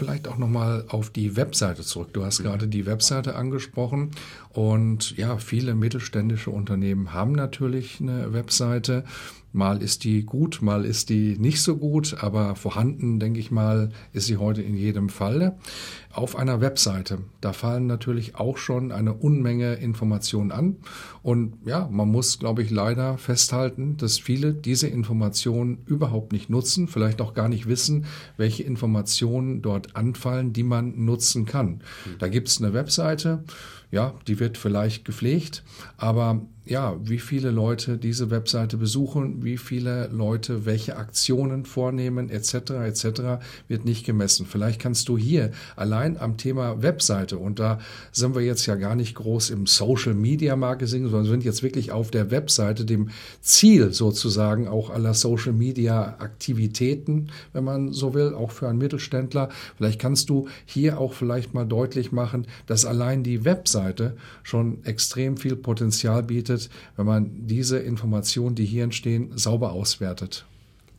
Vielleicht 0.00 0.26
auch 0.28 0.38
nochmal 0.38 0.86
auf 0.88 1.10
die 1.10 1.36
Webseite 1.36 1.82
zurück. 1.82 2.14
Du 2.14 2.24
hast 2.24 2.42
gerade 2.42 2.66
die 2.68 2.86
Webseite 2.86 3.36
angesprochen 3.36 4.12
und 4.54 5.16
ja, 5.18 5.36
viele 5.36 5.74
mittelständische 5.74 6.50
Unternehmen 6.50 7.12
haben 7.12 7.32
natürlich 7.32 8.00
eine 8.00 8.32
Webseite. 8.32 9.04
Mal 9.52 9.82
ist 9.82 10.04
die 10.04 10.24
gut, 10.24 10.62
mal 10.62 10.84
ist 10.84 11.08
die 11.08 11.36
nicht 11.38 11.62
so 11.62 11.76
gut, 11.76 12.16
aber 12.20 12.54
vorhanden, 12.54 13.18
denke 13.18 13.40
ich 13.40 13.50
mal, 13.50 13.90
ist 14.12 14.26
sie 14.26 14.36
heute 14.36 14.62
in 14.62 14.76
jedem 14.76 15.08
Falle. 15.08 15.56
Auf 16.12 16.36
einer 16.36 16.60
Webseite, 16.60 17.18
da 17.40 17.52
fallen 17.52 17.86
natürlich 17.86 18.36
auch 18.36 18.56
schon 18.56 18.92
eine 18.92 19.12
Unmenge 19.12 19.74
Informationen 19.74 20.52
an. 20.52 20.76
Und 21.22 21.54
ja, 21.64 21.88
man 21.90 22.08
muss, 22.08 22.38
glaube 22.38 22.62
ich, 22.62 22.70
leider 22.70 23.18
festhalten, 23.18 23.96
dass 23.96 24.18
viele 24.18 24.54
diese 24.54 24.86
Informationen 24.86 25.78
überhaupt 25.86 26.32
nicht 26.32 26.48
nutzen, 26.48 26.86
vielleicht 26.86 27.20
auch 27.20 27.34
gar 27.34 27.48
nicht 27.48 27.66
wissen, 27.66 28.06
welche 28.36 28.62
Informationen 28.62 29.62
dort 29.62 29.96
anfallen, 29.96 30.52
die 30.52 30.62
man 30.62 31.04
nutzen 31.04 31.44
kann. 31.44 31.80
Da 32.18 32.28
gibt 32.28 32.48
es 32.48 32.62
eine 32.62 32.72
Webseite, 32.72 33.44
ja, 33.90 34.14
die 34.26 34.38
wird 34.38 34.58
vielleicht 34.58 35.04
gepflegt, 35.04 35.64
aber 35.96 36.40
ja, 36.66 36.96
wie 37.02 37.18
viele 37.18 37.50
Leute 37.50 37.96
diese 37.96 38.30
Webseite 38.30 38.76
besuchen, 38.76 39.42
wie 39.42 39.56
viele 39.56 40.08
Leute 40.08 40.66
welche 40.66 40.96
Aktionen 40.96 41.64
vornehmen, 41.64 42.28
etc., 42.28 42.54
etc., 42.86 43.04
wird 43.66 43.84
nicht 43.84 44.04
gemessen. 44.04 44.46
Vielleicht 44.46 44.80
kannst 44.80 45.08
du 45.08 45.16
hier 45.16 45.52
allein 45.74 46.18
am 46.18 46.36
Thema 46.36 46.82
Webseite, 46.82 47.38
und 47.38 47.58
da 47.58 47.78
sind 48.12 48.34
wir 48.34 48.42
jetzt 48.42 48.66
ja 48.66 48.74
gar 48.74 48.94
nicht 48.94 49.14
groß 49.14 49.50
im 49.50 49.66
Social 49.66 50.14
Media 50.14 50.54
Marketing, 50.54 51.04
sondern 51.04 51.24
sind 51.24 51.44
jetzt 51.44 51.62
wirklich 51.62 51.92
auf 51.92 52.10
der 52.10 52.30
Webseite, 52.30 52.84
dem 52.84 53.08
Ziel 53.40 53.92
sozusagen 53.92 54.68
auch 54.68 54.90
aller 54.90 55.14
Social 55.14 55.54
Media 55.54 56.16
Aktivitäten, 56.18 57.28
wenn 57.52 57.64
man 57.64 57.92
so 57.92 58.12
will, 58.14 58.34
auch 58.34 58.50
für 58.50 58.68
einen 58.68 58.78
Mittelständler. 58.78 59.48
Vielleicht 59.76 59.98
kannst 59.98 60.28
du 60.28 60.46
hier 60.66 60.98
auch 60.98 61.14
vielleicht 61.14 61.54
mal 61.54 61.64
deutlich 61.64 62.12
machen, 62.12 62.46
dass 62.66 62.84
allein 62.84 63.22
die 63.22 63.44
Webseite 63.44 64.16
schon 64.42 64.84
extrem 64.84 65.36
viel 65.36 65.56
Potenzial 65.56 66.22
bietet, 66.22 66.49
bedeutet, 66.50 66.70
wenn 66.96 67.06
man 67.06 67.46
diese 67.46 67.78
Informationen, 67.78 68.54
die 68.54 68.64
hier 68.64 68.84
entstehen, 68.84 69.32
sauber 69.36 69.72
auswertet. 69.72 70.44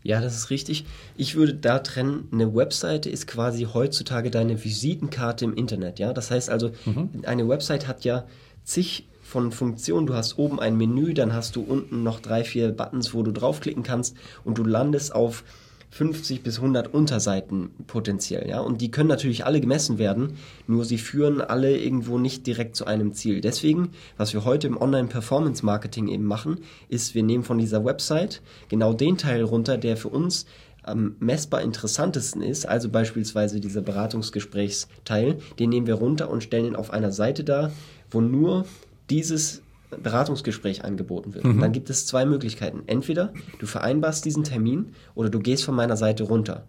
Ja, 0.03 0.19
das 0.19 0.35
ist 0.35 0.49
richtig. 0.49 0.85
Ich 1.15 1.35
würde 1.35 1.53
da 1.53 1.79
trennen, 1.79 2.27
eine 2.31 2.55
Webseite 2.55 3.09
ist 3.09 3.27
quasi 3.27 3.67
heutzutage 3.71 4.31
deine 4.31 4.63
Visitenkarte 4.63 5.45
im 5.45 5.53
Internet. 5.53 5.99
Ja, 5.99 6.11
das 6.11 6.31
heißt 6.31 6.49
also, 6.49 6.71
mhm. 6.85 7.09
eine 7.23 7.47
Website 7.47 7.87
hat 7.87 8.03
ja 8.03 8.25
zig 8.63 9.07
von 9.21 9.51
Funktionen. 9.51 10.07
Du 10.07 10.15
hast 10.15 10.39
oben 10.39 10.59
ein 10.59 10.75
Menü, 10.75 11.13
dann 11.13 11.33
hast 11.33 11.55
du 11.55 11.61
unten 11.61 12.01
noch 12.01 12.19
drei, 12.19 12.43
vier 12.43 12.71
Buttons, 12.71 13.13
wo 13.13 13.21
du 13.21 13.31
draufklicken 13.31 13.83
kannst 13.83 14.17
und 14.43 14.57
du 14.57 14.63
landest 14.63 15.13
auf 15.13 15.43
50 15.91 16.41
bis 16.41 16.57
100 16.57 16.93
Unterseiten 16.93 17.69
potenziell, 17.85 18.49
ja. 18.49 18.61
Und 18.61 18.81
die 18.81 18.91
können 18.91 19.09
natürlich 19.09 19.45
alle 19.45 19.59
gemessen 19.59 19.97
werden, 19.97 20.37
nur 20.65 20.85
sie 20.85 20.97
führen 20.97 21.41
alle 21.41 21.77
irgendwo 21.77 22.17
nicht 22.17 22.47
direkt 22.47 22.77
zu 22.77 22.85
einem 22.85 23.13
Ziel. 23.13 23.41
Deswegen, 23.41 23.89
was 24.17 24.33
wir 24.33 24.45
heute 24.45 24.67
im 24.67 24.77
Online-Performance-Marketing 24.77 26.07
eben 26.07 26.25
machen, 26.25 26.61
ist, 26.87 27.13
wir 27.13 27.23
nehmen 27.23 27.43
von 27.43 27.57
dieser 27.57 27.83
Website 27.83 28.41
genau 28.69 28.93
den 28.93 29.17
Teil 29.17 29.43
runter, 29.43 29.77
der 29.77 29.97
für 29.97 30.07
uns 30.07 30.45
am 30.83 31.15
messbar 31.19 31.61
interessantesten 31.61 32.41
ist, 32.41 32.65
also 32.65 32.89
beispielsweise 32.89 33.59
dieser 33.59 33.81
Beratungsgesprächsteil, 33.81 35.37
den 35.59 35.69
nehmen 35.69 35.87
wir 35.87 35.95
runter 35.95 36.29
und 36.29 36.41
stellen 36.41 36.65
ihn 36.65 36.75
auf 36.75 36.91
einer 36.91 37.11
Seite 37.11 37.43
dar, 37.43 37.71
wo 38.09 38.21
nur 38.21 38.65
dieses 39.09 39.61
Beratungsgespräch 40.01 40.83
angeboten 40.83 41.33
wird. 41.33 41.43
Mhm. 41.43 41.59
Dann 41.59 41.71
gibt 41.71 41.89
es 41.89 42.05
zwei 42.05 42.25
Möglichkeiten. 42.25 42.83
Entweder 42.87 43.33
du 43.59 43.65
vereinbarst 43.65 44.25
diesen 44.25 44.43
Termin 44.43 44.93
oder 45.15 45.29
du 45.29 45.39
gehst 45.39 45.63
von 45.63 45.75
meiner 45.75 45.97
Seite 45.97 46.23
runter. 46.23 46.65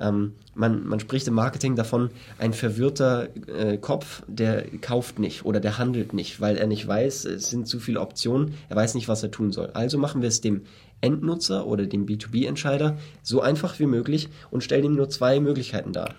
Ähm, 0.00 0.32
man, 0.54 0.86
man 0.86 0.98
spricht 0.98 1.28
im 1.28 1.34
Marketing 1.34 1.76
davon, 1.76 2.10
ein 2.38 2.54
verwirrter 2.54 3.28
äh, 3.46 3.76
Kopf, 3.76 4.22
der 4.26 4.64
kauft 4.80 5.18
nicht 5.18 5.44
oder 5.44 5.60
der 5.60 5.78
handelt 5.78 6.14
nicht, 6.14 6.40
weil 6.40 6.56
er 6.56 6.66
nicht 6.66 6.86
weiß, 6.88 7.26
es 7.26 7.50
sind 7.50 7.68
zu 7.68 7.78
viele 7.78 8.00
Optionen, 8.00 8.54
er 8.70 8.76
weiß 8.76 8.94
nicht, 8.94 9.08
was 9.08 9.22
er 9.22 9.30
tun 9.30 9.52
soll. 9.52 9.70
Also 9.74 9.98
machen 9.98 10.22
wir 10.22 10.28
es 10.28 10.40
dem 10.40 10.62
Endnutzer 11.02 11.66
oder 11.66 11.86
dem 11.86 12.06
B2B-Entscheider 12.06 12.96
so 13.22 13.40
einfach 13.40 13.78
wie 13.78 13.86
möglich 13.86 14.28
und 14.50 14.64
stellen 14.64 14.84
ihm 14.84 14.94
nur 14.94 15.08
zwei 15.08 15.40
Möglichkeiten 15.40 15.92
dar. 15.92 16.14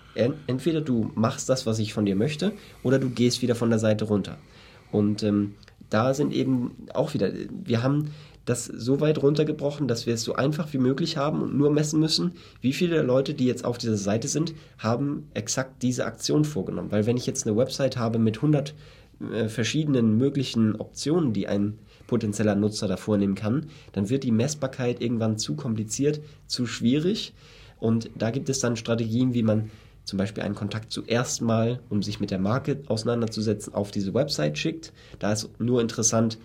Entweder 0.46 0.80
du 0.80 1.10
machst 1.14 1.48
das, 1.48 1.66
was 1.66 1.78
ich 1.78 1.92
von 1.92 2.04
dir 2.04 2.16
möchte, 2.16 2.52
oder 2.82 2.98
du 2.98 3.10
gehst 3.10 3.42
wieder 3.42 3.54
von 3.54 3.70
der 3.70 3.78
Seite 3.78 4.06
runter. 4.06 4.38
Und 4.90 5.22
ähm, 5.22 5.54
da 5.92 6.14
sind 6.14 6.32
eben 6.32 6.76
auch 6.94 7.14
wieder, 7.14 7.32
wir 7.64 7.82
haben 7.82 8.10
das 8.44 8.64
so 8.64 9.00
weit 9.00 9.22
runtergebrochen, 9.22 9.86
dass 9.86 10.06
wir 10.06 10.14
es 10.14 10.24
so 10.24 10.34
einfach 10.34 10.72
wie 10.72 10.78
möglich 10.78 11.16
haben 11.16 11.42
und 11.42 11.56
nur 11.56 11.70
messen 11.70 12.00
müssen, 12.00 12.32
wie 12.60 12.72
viele 12.72 13.02
Leute, 13.02 13.34
die 13.34 13.46
jetzt 13.46 13.64
auf 13.64 13.78
dieser 13.78 13.96
Seite 13.96 14.26
sind, 14.26 14.54
haben 14.78 15.28
exakt 15.34 15.82
diese 15.82 16.06
Aktion 16.06 16.44
vorgenommen. 16.44 16.90
Weil 16.90 17.06
wenn 17.06 17.16
ich 17.16 17.26
jetzt 17.26 17.46
eine 17.46 17.56
Website 17.56 17.96
habe 17.96 18.18
mit 18.18 18.36
100 18.36 18.74
äh, 19.32 19.48
verschiedenen 19.48 20.18
möglichen 20.18 20.74
Optionen, 20.74 21.32
die 21.32 21.46
ein 21.46 21.78
potenzieller 22.08 22.56
Nutzer 22.56 22.88
da 22.88 22.96
vornehmen 22.96 23.36
kann, 23.36 23.66
dann 23.92 24.10
wird 24.10 24.24
die 24.24 24.32
Messbarkeit 24.32 25.00
irgendwann 25.00 25.38
zu 25.38 25.54
kompliziert, 25.54 26.20
zu 26.46 26.66
schwierig. 26.66 27.32
Und 27.78 28.10
da 28.16 28.30
gibt 28.30 28.48
es 28.48 28.58
dann 28.58 28.76
Strategien, 28.76 29.34
wie 29.34 29.42
man 29.42 29.70
zum 30.04 30.18
Beispiel 30.18 30.42
einen 30.42 30.54
Kontakt 30.54 30.92
zuerst 30.92 31.42
mal, 31.42 31.80
um 31.88 32.02
sich 32.02 32.20
mit 32.20 32.30
der 32.30 32.38
Marke 32.38 32.82
auseinanderzusetzen, 32.86 33.74
auf 33.74 33.90
diese 33.90 34.14
Website 34.14 34.58
schickt. 34.58 34.92
Da 35.18 35.32
ist 35.32 35.48
nur 35.60 35.80
interessant, 35.80 36.38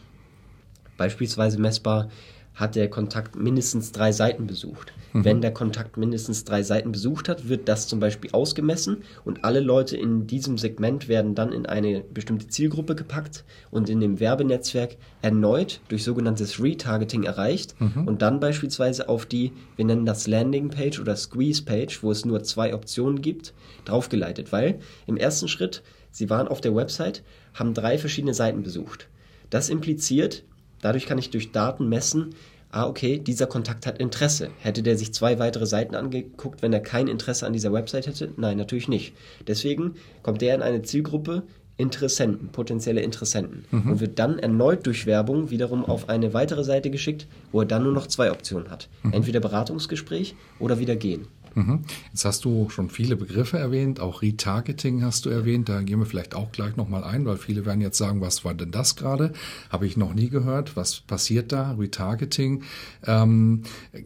beispielsweise 0.97 1.59
messbar, 1.59 2.09
hat 2.57 2.75
der 2.75 2.89
Kontakt 2.89 3.35
mindestens 3.35 3.91
drei 3.91 4.11
Seiten 4.11 4.47
besucht. 4.47 4.91
Mhm. 5.13 5.25
Wenn 5.25 5.41
der 5.41 5.53
Kontakt 5.53 5.95
mindestens 5.95 6.43
drei 6.43 6.63
Seiten 6.63 6.91
besucht 6.91 7.29
hat, 7.29 7.47
wird 7.47 7.69
das 7.69 7.87
zum 7.87 7.99
Beispiel 7.99 8.31
ausgemessen 8.33 9.03
und 9.23 9.43
alle 9.45 9.59
Leute 9.59 9.95
in 9.95 10.25
diesem 10.25 10.57
Segment 10.57 11.07
werden 11.07 11.35
dann 11.35 11.53
in 11.53 11.67
eine 11.67 12.01
bestimmte 12.01 12.47
Zielgruppe 12.47 12.95
gepackt 12.95 13.45
und 13.69 13.89
in 13.89 13.99
dem 13.99 14.19
Werbenetzwerk 14.19 14.97
erneut 15.21 15.81
durch 15.87 16.03
sogenanntes 16.03 16.61
Retargeting 16.61 17.23
erreicht 17.23 17.79
mhm. 17.79 18.07
und 18.07 18.23
dann 18.23 18.39
beispielsweise 18.39 19.07
auf 19.07 19.27
die, 19.27 19.53
wir 19.75 19.85
nennen 19.85 20.07
das 20.07 20.25
Landing 20.25 20.69
Page 20.69 20.99
oder 20.99 21.15
Squeeze 21.15 21.63
Page, 21.63 22.01
wo 22.01 22.09
es 22.09 22.25
nur 22.25 22.41
zwei 22.41 22.73
Optionen 22.73 23.21
gibt, 23.21 23.53
draufgeleitet. 23.85 24.51
Weil 24.51 24.79
im 25.05 25.15
ersten 25.15 25.47
Schritt, 25.47 25.83
sie 26.09 26.31
waren 26.31 26.47
auf 26.47 26.59
der 26.59 26.75
Website, 26.75 27.21
haben 27.53 27.75
drei 27.75 27.99
verschiedene 27.99 28.33
Seiten 28.33 28.63
besucht. 28.63 29.09
Das 29.51 29.69
impliziert, 29.69 30.43
Dadurch 30.81 31.05
kann 31.05 31.17
ich 31.17 31.29
durch 31.29 31.51
Daten 31.51 31.89
messen, 31.89 32.35
ah, 32.71 32.87
okay, 32.87 33.17
dieser 33.19 33.47
Kontakt 33.47 33.85
hat 33.85 33.99
Interesse. 33.99 34.49
Hätte 34.59 34.83
der 34.83 34.97
sich 34.97 35.13
zwei 35.13 35.39
weitere 35.39 35.65
Seiten 35.65 35.95
angeguckt, 35.95 36.61
wenn 36.61 36.73
er 36.73 36.79
kein 36.79 37.07
Interesse 37.07 37.45
an 37.45 37.53
dieser 37.53 37.73
Website 37.73 38.07
hätte? 38.07 38.33
Nein, 38.37 38.57
natürlich 38.57 38.87
nicht. 38.87 39.13
Deswegen 39.47 39.95
kommt 40.21 40.41
der 40.41 40.55
in 40.55 40.61
eine 40.61 40.81
Zielgruppe 40.81 41.43
Interessenten, 41.79 42.49
potenzielle 42.49 43.01
Interessenten 43.01 43.65
mhm. 43.69 43.91
und 43.91 43.99
wird 43.99 44.17
dann 44.17 44.39
erneut 44.39 44.87
durch 44.87 45.05
Werbung 45.05 45.51
wiederum 45.51 45.85
auf 45.85 46.09
eine 46.09 46.33
weitere 46.33 46.63
Seite 46.63 46.89
geschickt, 46.89 47.27
wo 47.51 47.59
er 47.59 47.67
dann 47.67 47.83
nur 47.83 47.93
noch 47.93 48.07
zwei 48.07 48.31
Optionen 48.31 48.71
hat. 48.71 48.89
Mhm. 49.03 49.13
Entweder 49.13 49.39
Beratungsgespräch 49.39 50.35
oder 50.57 50.79
wieder 50.79 50.95
gehen. 50.95 51.27
Mhm. 51.57 51.79
Jetzt 52.11 52.23
hast 52.23 52.45
du 52.45 52.69
schon 52.69 52.91
viele 52.91 53.15
Begriffe 53.15 53.57
erwähnt, 53.57 53.99
auch 53.99 54.21
Retargeting 54.21 55.03
hast 55.03 55.25
du 55.25 55.31
erwähnt. 55.31 55.69
Da 55.69 55.81
gehen 55.81 55.97
wir 55.97 56.05
vielleicht 56.05 56.35
auch 56.35 56.51
gleich 56.51 56.75
nochmal 56.75 57.03
ein, 57.03 57.25
weil 57.25 57.37
viele 57.37 57.65
werden 57.65 57.81
jetzt 57.81 57.97
sagen, 57.97 58.21
was 58.21 58.45
war 58.45 58.53
denn 58.53 58.69
das 58.69 58.95
gerade? 58.95 59.33
Habe 59.71 59.87
ich 59.87 59.97
noch 59.97 60.13
nie 60.13 60.29
gehört. 60.29 60.75
Was 60.75 60.99
passiert 60.99 61.51
da? 61.51 61.71
Retargeting. 61.71 62.61
Ähm, 63.07 63.63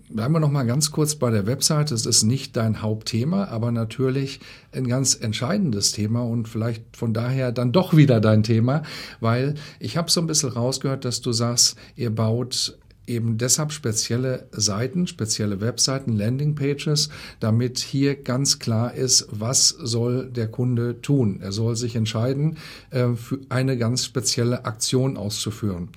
bleiben 0.10 0.34
wir 0.34 0.40
nochmal 0.40 0.66
ganz 0.66 0.92
kurz 0.92 1.16
bei 1.16 1.30
der 1.30 1.46
Website. 1.46 1.92
Es 1.92 2.06
ist 2.06 2.24
nicht 2.24 2.56
dein 2.56 2.82
Hauptthema, 2.82 3.50
aber 3.50 3.74
natürlich 3.74 4.40
ein 4.72 4.88
ganz 4.88 5.16
entscheidendes 5.16 5.92
Thema 5.92 6.24
und 6.24 6.48
vielleicht 6.48 6.96
von 6.96 7.14
daher 7.14 7.52
dann 7.52 7.74
doch 7.74 7.98
wieder 7.98 8.22
dein 8.22 8.44
Thema, 8.44 8.84
weil 9.20 9.56
ich 9.82 9.98
habe 9.98 10.10
so 10.10 10.22
ein 10.22 10.28
bisschen 10.28 10.50
rausgehört, 10.50 11.04
dass 11.04 11.20
du 11.20 11.34
sagst, 11.34 11.76
ihr 11.98 12.16
baut 12.16 12.78
eben 13.08 13.38
deshalb 13.38 13.72
spezielle 13.72 14.48
Seiten, 14.52 15.08
spezielle 15.08 15.62
Webseiten, 15.62 16.16
Landingpages, 16.16 17.10
damit 17.40 17.80
hier 17.80 18.16
ganz 18.16 18.60
klar 18.60 18.94
ist, 18.94 19.28
was 19.32 19.70
soll 19.70 20.30
der 20.30 20.48
Kunde 20.48 21.02
tun. 21.02 21.40
Er 21.42 21.52
soll 21.52 21.76
sich 21.76 21.96
entscheiden, 21.96 22.58
äh, 22.92 23.14
für 23.16 23.40
eine 23.50 23.78
ganz 23.78 24.06
spezielle 24.06 24.66
Aktion 24.66 25.18
auszuführen. 25.18 25.90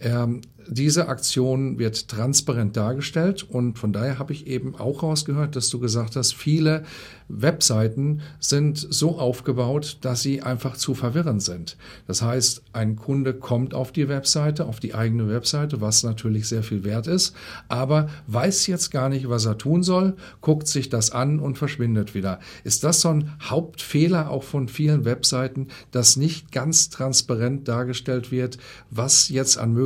Ähm, 0.00 0.42
diese 0.68 1.08
Aktion 1.08 1.78
wird 1.78 2.08
transparent 2.08 2.76
dargestellt 2.76 3.42
und 3.42 3.78
von 3.78 3.92
daher 3.92 4.18
habe 4.18 4.32
ich 4.32 4.46
eben 4.46 4.74
auch 4.74 5.02
rausgehört, 5.02 5.56
dass 5.56 5.68
du 5.68 5.78
gesagt 5.78 6.16
hast, 6.16 6.34
viele 6.34 6.84
Webseiten 7.28 8.20
sind 8.38 8.78
so 8.78 9.18
aufgebaut, 9.18 9.98
dass 10.02 10.22
sie 10.22 10.42
einfach 10.42 10.76
zu 10.76 10.94
verwirrend 10.94 11.42
sind. 11.42 11.76
Das 12.06 12.22
heißt, 12.22 12.62
ein 12.72 12.96
Kunde 12.96 13.32
kommt 13.34 13.74
auf 13.74 13.92
die 13.92 14.08
Webseite, 14.08 14.66
auf 14.66 14.78
die 14.78 14.94
eigene 14.94 15.28
Webseite, 15.28 15.80
was 15.80 16.02
natürlich 16.02 16.48
sehr 16.48 16.62
viel 16.62 16.84
wert 16.84 17.06
ist, 17.06 17.34
aber 17.68 18.08
weiß 18.26 18.66
jetzt 18.66 18.90
gar 18.90 19.08
nicht, 19.08 19.28
was 19.28 19.46
er 19.46 19.58
tun 19.58 19.82
soll, 19.82 20.16
guckt 20.40 20.68
sich 20.68 20.90
das 20.90 21.10
an 21.10 21.40
und 21.40 21.56
verschwindet 21.56 22.14
wieder. 22.14 22.40
Ist 22.62 22.84
das 22.84 23.00
so 23.00 23.08
ein 23.08 23.32
Hauptfehler 23.42 24.30
auch 24.30 24.42
von 24.42 24.68
vielen 24.68 25.04
Webseiten, 25.04 25.68
dass 25.92 26.16
nicht 26.16 26.52
ganz 26.52 26.90
transparent 26.90 27.68
dargestellt 27.68 28.30
wird, 28.30 28.58
was 28.90 29.28
jetzt 29.28 29.56
an 29.58 29.72
Möglichkeiten 29.72 29.83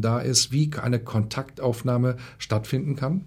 da 0.00 0.18
ist, 0.18 0.52
wie 0.52 0.70
eine 0.80 0.98
Kontaktaufnahme 0.98 2.16
stattfinden 2.38 2.96
kann? 2.96 3.24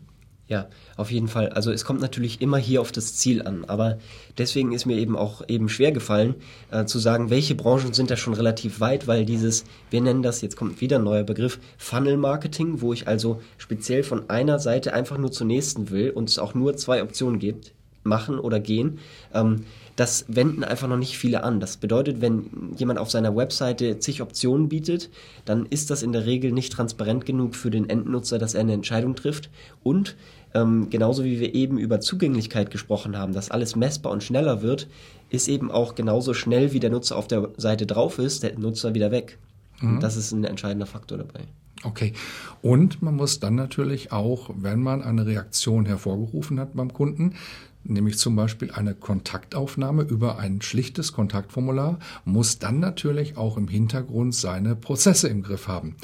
Ja, 0.49 0.67
auf 0.97 1.11
jeden 1.11 1.27
Fall. 1.27 1.49
Also 1.49 1.71
es 1.71 1.85
kommt 1.85 2.01
natürlich 2.01 2.41
immer 2.41 2.57
hier 2.57 2.81
auf 2.81 2.91
das 2.91 3.15
Ziel 3.15 3.43
an, 3.43 3.65
aber 3.65 3.99
deswegen 4.39 4.71
ist 4.71 4.87
mir 4.87 4.97
eben 4.97 5.15
auch 5.15 5.47
eben 5.47 5.69
schwer 5.69 5.91
gefallen 5.91 6.33
äh, 6.71 6.85
zu 6.85 6.97
sagen, 6.97 7.29
welche 7.29 7.53
Branchen 7.53 7.93
sind 7.93 8.09
da 8.09 8.17
schon 8.17 8.33
relativ 8.33 8.79
weit, 8.79 9.05
weil 9.05 9.25
dieses, 9.25 9.63
wir 9.91 10.01
nennen 10.01 10.23
das, 10.23 10.41
jetzt 10.41 10.57
kommt 10.57 10.81
wieder 10.81 10.97
ein 10.97 11.03
neuer 11.03 11.23
Begriff, 11.23 11.59
Funnel 11.77 12.17
Marketing, 12.17 12.81
wo 12.81 12.93
ich 12.93 13.07
also 13.07 13.39
speziell 13.59 14.01
von 14.01 14.31
einer 14.31 14.57
Seite 14.57 14.93
einfach 14.93 15.19
nur 15.19 15.31
zur 15.31 15.45
nächsten 15.45 15.91
will 15.91 16.09
und 16.09 16.29
es 16.29 16.39
auch 16.39 16.55
nur 16.55 16.75
zwei 16.77 17.03
Optionen 17.03 17.37
gibt, 17.37 17.75
machen 18.09 18.39
oder 18.39 18.59
gehen. 18.59 18.99
Ähm, 19.33 19.63
das 19.95 20.25
wenden 20.27 20.63
einfach 20.63 20.87
noch 20.87 20.97
nicht 20.97 21.17
viele 21.17 21.43
an. 21.43 21.59
Das 21.59 21.77
bedeutet, 21.77 22.21
wenn 22.21 22.73
jemand 22.77 22.99
auf 22.99 23.11
seiner 23.11 23.35
Webseite 23.35 23.99
zig 23.99 24.21
Optionen 24.21 24.69
bietet, 24.69 25.09
dann 25.45 25.65
ist 25.65 25.89
das 25.89 26.03
in 26.03 26.13
der 26.13 26.25
Regel 26.25 26.51
nicht 26.51 26.73
transparent 26.73 27.25
genug 27.25 27.55
für 27.55 27.69
den 27.69 27.89
Endnutzer, 27.89 28.39
dass 28.39 28.53
er 28.53 28.61
eine 28.61 28.73
Entscheidung 28.73 29.15
trifft. 29.15 29.49
Und 29.83 30.15
ähm, 30.53 30.89
genauso 30.89 31.23
wie 31.23 31.39
wir 31.39 31.53
eben 31.53 31.77
über 31.77 31.99
Zugänglichkeit 31.99 32.71
gesprochen 32.71 33.17
haben, 33.17 33.33
dass 33.33 33.51
alles 33.51 33.75
messbar 33.75 34.11
und 34.11 34.23
schneller 34.23 34.61
wird, 34.61 34.87
ist 35.29 35.47
eben 35.47 35.69
auch 35.69 35.95
genauso 35.95 36.33
schnell, 36.33 36.73
wie 36.73 36.79
der 36.79 36.89
Nutzer 36.89 37.17
auf 37.17 37.27
der 37.27 37.49
Seite 37.57 37.85
drauf 37.85 38.19
ist, 38.19 38.43
der 38.43 38.57
Nutzer 38.57 38.95
wieder 38.95 39.11
weg. 39.11 39.37
Mhm. 39.81 39.99
Das 39.99 40.17
ist 40.17 40.31
ein 40.31 40.43
entscheidender 40.43 40.87
Faktor 40.87 41.17
dabei. 41.17 41.41
Okay. 41.83 42.13
Und 42.61 43.01
man 43.01 43.15
muss 43.15 43.39
dann 43.39 43.55
natürlich 43.55 44.11
auch, 44.11 44.49
wenn 44.55 44.81
man 44.81 45.01
eine 45.01 45.25
Reaktion 45.25 45.85
hervorgerufen 45.85 46.59
hat 46.59 46.75
beim 46.75 46.93
Kunden, 46.93 47.35
nämlich 47.83 48.17
zum 48.17 48.35
Beispiel 48.35 48.71
eine 48.71 48.93
Kontaktaufnahme 48.93 50.03
über 50.03 50.37
ein 50.37 50.61
schlichtes 50.61 51.13
Kontaktformular, 51.13 51.99
muss 52.25 52.59
dann 52.59 52.79
natürlich 52.79 53.37
auch 53.37 53.57
im 53.57 53.67
Hintergrund 53.67 54.35
seine 54.35 54.75
Prozesse 54.75 55.27
im 55.27 55.41
Griff 55.41 55.67
haben. 55.67 55.95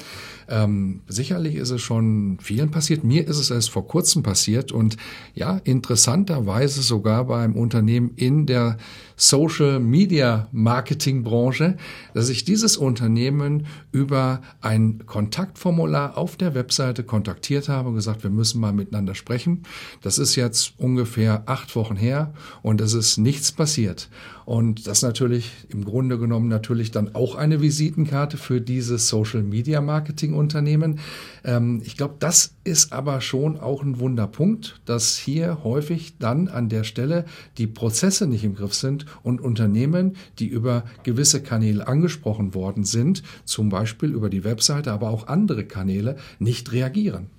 Ähm, 0.48 1.00
sicherlich 1.08 1.56
ist 1.56 1.70
es 1.70 1.82
schon 1.82 2.38
vielen 2.40 2.70
passiert. 2.70 3.04
Mir 3.04 3.26
ist 3.26 3.38
es 3.38 3.50
erst 3.50 3.70
vor 3.70 3.86
kurzem 3.86 4.22
passiert 4.22 4.72
und 4.72 4.96
ja, 5.34 5.60
interessanterweise 5.64 6.82
sogar 6.82 7.24
beim 7.26 7.54
Unternehmen 7.54 8.12
in 8.16 8.46
der 8.46 8.78
Social 9.16 9.80
Media 9.80 10.48
Marketing 10.52 11.22
Branche, 11.22 11.76
dass 12.14 12.28
ich 12.28 12.44
dieses 12.44 12.76
Unternehmen 12.76 13.66
über 13.90 14.42
ein 14.60 15.04
Kontaktformular 15.06 16.18
auf 16.18 16.36
der 16.36 16.54
Webseite 16.54 17.02
kontaktiert 17.02 17.68
habe 17.68 17.88
und 17.88 17.94
gesagt, 17.94 18.22
wir 18.22 18.30
müssen 18.30 18.60
mal 18.60 18.72
miteinander 18.72 19.14
sprechen. 19.14 19.62
Das 20.02 20.18
ist 20.18 20.36
jetzt 20.36 20.74
ungefähr 20.78 21.44
acht 21.46 21.74
Wochen 21.76 21.96
her 21.96 22.34
und 22.62 22.80
es 22.80 22.92
ist 22.92 23.16
nichts 23.16 23.52
passiert. 23.52 24.10
Und 24.46 24.86
das 24.86 25.02
natürlich 25.02 25.50
im 25.70 25.84
Grunde 25.84 26.18
genommen 26.18 26.46
natürlich 26.46 26.92
dann 26.92 27.16
auch 27.16 27.34
eine 27.34 27.60
Visitenkarte 27.60 28.36
für 28.36 28.60
dieses 28.60 29.08
Social 29.08 29.42
Media 29.42 29.80
Marketing 29.80 30.34
Unternehmen. 30.34 31.00
Ähm, 31.42 31.82
ich 31.84 31.96
glaube, 31.96 32.14
das 32.20 32.54
ist 32.62 32.92
aber 32.92 33.20
schon 33.20 33.58
auch 33.58 33.82
ein 33.82 33.98
Wunderpunkt, 33.98 34.80
dass 34.84 35.16
hier 35.16 35.64
häufig 35.64 36.18
dann 36.18 36.46
an 36.46 36.68
der 36.68 36.84
Stelle 36.84 37.24
die 37.58 37.66
Prozesse 37.66 38.28
nicht 38.28 38.44
im 38.44 38.54
Griff 38.54 38.74
sind 38.74 39.04
und 39.24 39.40
Unternehmen, 39.40 40.14
die 40.38 40.46
über 40.46 40.84
gewisse 41.02 41.42
Kanäle 41.42 41.88
angesprochen 41.88 42.54
worden 42.54 42.84
sind, 42.84 43.24
zum 43.44 43.68
Beispiel 43.68 44.12
über 44.12 44.30
die 44.30 44.44
Webseite, 44.44 44.92
aber 44.92 45.10
auch 45.10 45.26
andere 45.26 45.64
Kanäle, 45.64 46.18
nicht 46.38 46.70
reagieren. 46.70 47.30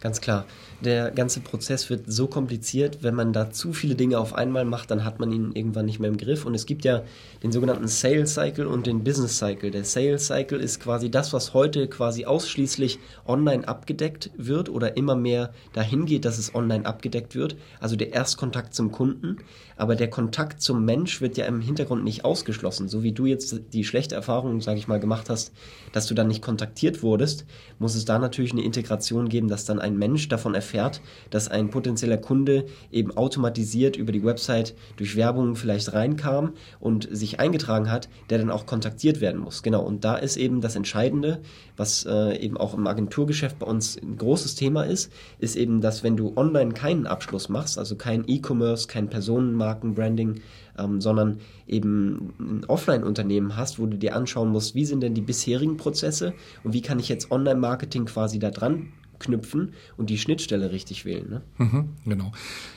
Ganz 0.00 0.20
klar 0.20 0.46
der 0.80 1.10
ganze 1.10 1.40
Prozess 1.40 1.90
wird 1.90 2.04
so 2.06 2.28
kompliziert, 2.28 2.98
wenn 3.02 3.14
man 3.14 3.32
da 3.32 3.50
zu 3.50 3.72
viele 3.72 3.96
Dinge 3.96 4.18
auf 4.18 4.34
einmal 4.34 4.64
macht, 4.64 4.90
dann 4.92 5.04
hat 5.04 5.18
man 5.18 5.32
ihn 5.32 5.52
irgendwann 5.52 5.86
nicht 5.86 5.98
mehr 5.98 6.08
im 6.08 6.16
Griff. 6.16 6.44
Und 6.44 6.54
es 6.54 6.66
gibt 6.66 6.84
ja 6.84 7.02
den 7.42 7.50
sogenannten 7.50 7.88
Sales 7.88 8.34
Cycle 8.34 8.66
und 8.66 8.86
den 8.86 9.02
Business 9.02 9.38
Cycle. 9.38 9.72
Der 9.72 9.84
Sales 9.84 10.26
Cycle 10.26 10.58
ist 10.58 10.80
quasi 10.80 11.10
das, 11.10 11.32
was 11.32 11.52
heute 11.52 11.88
quasi 11.88 12.26
ausschließlich 12.26 13.00
online 13.26 13.66
abgedeckt 13.66 14.30
wird 14.36 14.68
oder 14.68 14.96
immer 14.96 15.16
mehr 15.16 15.52
dahin 15.72 16.06
geht, 16.06 16.24
dass 16.24 16.38
es 16.38 16.54
online 16.54 16.86
abgedeckt 16.86 17.34
wird. 17.34 17.56
Also 17.80 17.96
der 17.96 18.12
Erstkontakt 18.12 18.74
zum 18.74 18.92
Kunden. 18.92 19.38
Aber 19.76 19.96
der 19.96 20.10
Kontakt 20.10 20.60
zum 20.60 20.84
Mensch 20.84 21.20
wird 21.20 21.36
ja 21.36 21.46
im 21.46 21.60
Hintergrund 21.60 22.04
nicht 22.04 22.24
ausgeschlossen. 22.24 22.88
So 22.88 23.02
wie 23.02 23.12
du 23.12 23.26
jetzt 23.26 23.60
die 23.72 23.84
schlechte 23.84 24.14
Erfahrung, 24.16 24.60
sage 24.60 24.78
ich 24.78 24.88
mal, 24.88 24.98
gemacht 24.98 25.30
hast, 25.30 25.52
dass 25.92 26.06
du 26.06 26.14
dann 26.14 26.28
nicht 26.28 26.42
kontaktiert 26.42 27.02
wurdest, 27.02 27.46
muss 27.78 27.94
es 27.94 28.04
da 28.04 28.18
natürlich 28.18 28.52
eine 28.52 28.62
Integration 28.62 29.28
geben, 29.28 29.48
dass 29.48 29.64
dann 29.64 29.78
ein 29.78 29.87
Mensch 29.96 30.28
davon 30.28 30.54
erfährt, 30.54 30.68
erfährt, 30.68 31.00
dass 31.30 31.48
ein 31.48 31.70
potenzieller 31.70 32.18
Kunde 32.18 32.66
eben 32.92 33.16
automatisiert 33.16 33.96
über 33.96 34.12
die 34.12 34.24
Website 34.24 34.74
durch 34.96 35.16
Werbung 35.16 35.56
vielleicht 35.56 35.92
reinkam 35.92 36.52
und 36.80 37.08
sich 37.10 37.40
eingetragen 37.40 37.90
hat, 37.90 38.08
der 38.30 38.38
dann 38.38 38.50
auch 38.50 38.66
kontaktiert 38.66 39.20
werden 39.20 39.40
muss. 39.40 39.62
Genau, 39.62 39.82
und 39.82 40.04
da 40.04 40.16
ist 40.16 40.36
eben 40.36 40.60
das 40.60 40.76
Entscheidende, 40.76 41.40
was 41.76 42.04
äh, 42.06 42.36
eben 42.38 42.56
auch 42.56 42.74
im 42.74 42.86
Agenturgeschäft 42.86 43.58
bei 43.58 43.66
uns 43.66 43.96
ein 43.96 44.16
großes 44.16 44.54
Thema 44.54 44.82
ist, 44.82 45.12
ist 45.38 45.56
eben, 45.56 45.80
dass 45.80 46.02
wenn 46.02 46.16
du 46.16 46.32
online 46.36 46.72
keinen 46.72 47.06
Abschluss 47.06 47.48
machst, 47.48 47.78
also 47.78 47.96
kein 47.96 48.24
E-Commerce, 48.26 48.88
kein 48.88 49.08
Personenmarken-Branding, 49.08 50.40
ähm, 50.78 51.00
sondern 51.00 51.38
eben 51.66 52.34
ein 52.38 52.64
Offline-Unternehmen 52.66 53.56
hast, 53.56 53.78
wo 53.78 53.86
du 53.86 53.96
dir 53.96 54.14
anschauen 54.14 54.50
musst, 54.50 54.74
wie 54.74 54.84
sind 54.84 55.02
denn 55.02 55.14
die 55.14 55.22
bisherigen 55.22 55.76
Prozesse 55.76 56.34
und 56.62 56.72
wie 56.72 56.82
kann 56.82 56.98
ich 56.98 57.08
jetzt 57.08 57.30
Online-Marketing 57.30 58.04
quasi 58.04 58.38
da 58.38 58.50
dran 58.50 58.92
knüpfen 59.18 59.72
und 59.96 60.10
die 60.10 60.18
Schnittstelle 60.18 60.70
richtig 60.72 61.04
wählen. 61.04 61.28
Ne? 61.28 61.42
Mhm, 61.58 61.88
genau. 62.04 62.32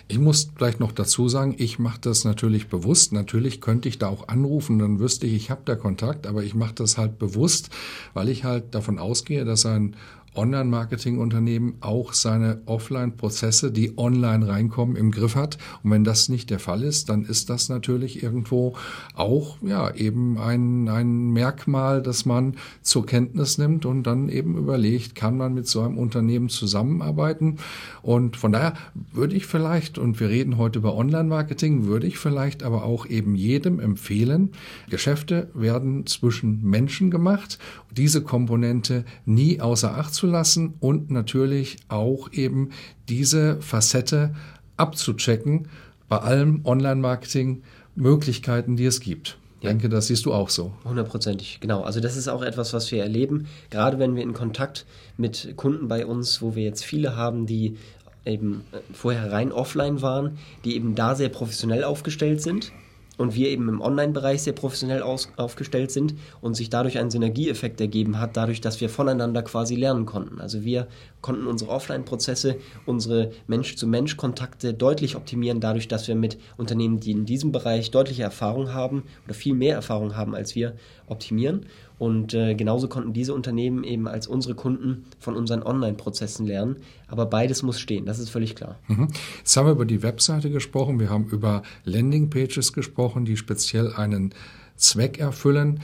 Ich 0.08 0.20
muss 0.20 0.52
vielleicht 0.56 0.80
noch 0.80 0.92
dazu 0.92 1.30
sagen, 1.30 1.56
ich 1.58 1.80
mache 1.80 2.00
das 2.02 2.26
natürlich 2.26 2.68
bewusst. 2.68 3.14
Natürlich 3.14 3.62
könnte 3.62 3.90
ich 3.90 3.98
da 3.98 4.08
auch 4.08 4.28
anrufen, 4.28 4.80
dann 4.80 5.00
wüsste 5.00 5.28
ich, 5.28 5.34
ich 5.34 5.52
habe 5.52 5.62
da 5.66 5.76
Kontakt, 5.76 6.28
aber 6.28 6.44
ich 6.44 6.54
mache 6.54 6.76
das 6.76 6.98
halt 6.98 7.20
bewusst, 7.20 7.70
weil 8.14 8.30
ich 8.30 8.44
halt 8.44 8.76
davon 8.76 9.00
ausgehe, 9.00 9.46
dass 9.46 9.66
ein 9.66 9.96
Online-Marketing-Unternehmen 10.36 11.76
auch 11.82 12.14
seine 12.14 12.62
Offline-Prozesse, 12.66 13.72
die 13.72 13.98
online 13.98 14.48
reinkommen, 14.48 14.96
im 14.96 15.12
Griff 15.12 15.36
hat. 15.36 15.58
Und 15.84 15.92
wenn 15.92 16.04
das 16.04 16.30
nicht 16.30 16.50
der 16.50 16.60
Fall 16.60 16.84
ist, 16.84 17.10
dann 17.10 17.24
ist 17.24 17.50
das 17.50 17.70
natürlich 17.70 18.24
irgendwo 18.24 18.76
auch 19.14 19.58
ja 19.62 19.94
eben 19.94 20.38
ein, 20.38 20.88
ein 20.88 21.32
Merkmal, 21.32 22.02
das 22.02 22.26
man 22.26 22.56
zur 22.82 23.06
Kenntnis 23.06 23.58
nimmt 23.58 23.86
und 23.86 24.04
dann 24.04 24.30
eben 24.30 24.58
überlegt, 24.58 25.16
kann 25.16 25.38
man 25.38 25.54
mit 25.54 25.68
so 25.68 25.82
einem 25.82 25.98
Unternehmen 25.98 26.50
zusammenarbeiten. 26.50 27.58
Und 28.02 28.38
von 28.38 28.54
daher 28.54 28.74
würde 29.12 29.36
ich 29.36 29.46
vielleicht, 29.46 29.98
und 29.98 30.20
wir 30.20 30.30
reden 30.30 30.58
heute 30.58 30.80
über 30.80 30.96
Online-Marketing, 30.96 31.86
würde 31.86 32.08
ich 32.08 32.18
vielleicht 32.18 32.64
aber 32.64 32.84
auch 32.84 33.06
eben 33.06 33.36
jedem 33.36 33.80
empfehlen, 33.80 34.52
Geschäfte 34.90 35.50
werden 35.54 36.06
zwischen 36.06 36.64
Menschen 36.64 37.12
gemacht, 37.12 37.60
diese 37.92 38.22
Komponente 38.24 39.04
nie 39.26 39.60
außer 39.60 39.98
Acht 39.98 40.14
zuzulassen 40.22 40.76
und 40.80 41.10
natürlich 41.10 41.78
auch 41.88 42.32
eben 42.32 42.70
diese 43.10 43.60
Facette 43.62 44.36
abzuchecken 44.78 45.68
bei 46.08 46.20
allem 46.20 46.62
Online-Marketing 46.64 47.64
Möglichkeiten, 47.96 48.76
die 48.76 48.86
es 48.86 49.00
gibt. 49.00 49.38
Ich 49.60 49.68
denke, 49.68 49.90
das 49.90 50.08
siehst 50.08 50.26
du 50.26 50.34
auch 50.34 50.50
so. 50.50 50.72
Hundertprozentig, 50.86 51.60
genau. 51.60 51.82
Also 51.82 52.00
das 52.00 52.18
ist 52.18 52.28
auch 52.28 52.42
etwas, 52.42 52.74
was 52.74 52.92
wir 52.92 53.02
erleben, 53.04 53.48
gerade 53.70 54.00
wenn 54.00 54.16
wir 54.16 54.24
in 54.24 54.34
Kontakt 54.34 54.86
mit 55.18 55.54
Kunden 55.56 55.88
bei 55.88 56.06
uns, 56.06 56.42
wo 56.42 56.56
wir 56.56 56.64
jetzt 56.64 56.84
viele 56.84 57.16
haben, 57.16 57.46
die 57.46 57.78
eben 58.26 58.64
äh, 58.72 58.78
vorher 58.94 59.32
rein 59.32 59.52
offline 59.52 60.02
waren, 60.02 60.38
die 60.66 60.76
eben 60.76 60.96
da 60.96 61.16
sehr 61.16 61.30
professionell 61.30 61.84
aufgestellt 61.84 62.42
sind 62.42 62.72
und 63.18 63.36
wir 63.36 63.50
eben 63.50 63.70
im 63.70 63.82
Online-Bereich 63.82 64.42
sehr 64.44 64.54
professionell 64.54 65.02
aus, 65.02 65.30
aufgestellt 65.38 65.92
sind 65.92 66.16
und 66.42 66.56
sich 66.56 66.70
dadurch 66.70 66.98
ein 66.98 67.12
Synergieeffekt 67.12 67.80
ergeben 67.82 68.20
hat, 68.20 68.38
dadurch, 68.38 68.62
dass 68.62 68.82
wir 68.82 68.90
voneinander 68.90 69.44
quasi 69.44 69.76
lernen 69.76 70.06
konnten. 70.06 70.40
Also 70.40 70.64
wir 70.64 70.88
konnten 71.22 71.46
unsere 71.46 71.72
Offline-Prozesse, 71.72 72.56
unsere 72.86 73.32
Mensch-zu-Mensch-Kontakte 73.48 74.74
deutlich 74.74 75.16
optimieren, 75.16 75.60
dadurch, 75.60 75.88
dass 75.88 76.08
wir 76.08 76.16
mit 76.16 76.38
Unternehmen, 76.58 77.00
die 77.00 77.12
in 77.12 77.26
diesem 77.26 77.52
Bereich 77.52 77.92
deutliche 77.92 78.24
Erfahrung 78.24 78.74
haben 78.74 79.04
oder 79.26 79.34
viel 79.34 79.54
mehr 79.54 79.76
Erfahrung 79.76 80.16
haben 80.16 80.34
als 80.34 80.56
wir, 80.56 80.76
optimieren. 81.08 81.66
Und 82.02 82.34
äh, 82.34 82.56
genauso 82.56 82.88
konnten 82.88 83.14
diese 83.14 83.32
Unternehmen 83.32 83.84
eben 83.84 84.08
als 84.08 84.26
unsere 84.26 84.56
Kunden 84.56 85.06
von 85.20 85.36
unseren 85.36 85.62
Online-Prozessen 85.62 86.48
lernen. 86.48 86.78
Aber 87.08 87.28
beides 87.28 87.62
muss 87.62 87.80
stehen, 87.80 88.08
das 88.08 88.18
ist 88.18 88.32
völlig 88.32 88.56
klar. 88.56 88.80
Mhm. 88.88 89.10
Jetzt 89.38 89.56
haben 89.56 89.68
wir 89.68 89.74
über 89.74 89.86
die 89.86 90.02
Webseite 90.02 90.50
gesprochen, 90.50 91.00
wir 91.00 91.12
haben 91.12 91.28
über 91.28 91.62
Landing-Pages 91.84 92.74
gesprochen, 92.74 93.26
die 93.26 93.38
speziell 93.38 93.94
einen 93.94 94.34
Zweck 94.78 95.20
erfüllen. 95.20 95.82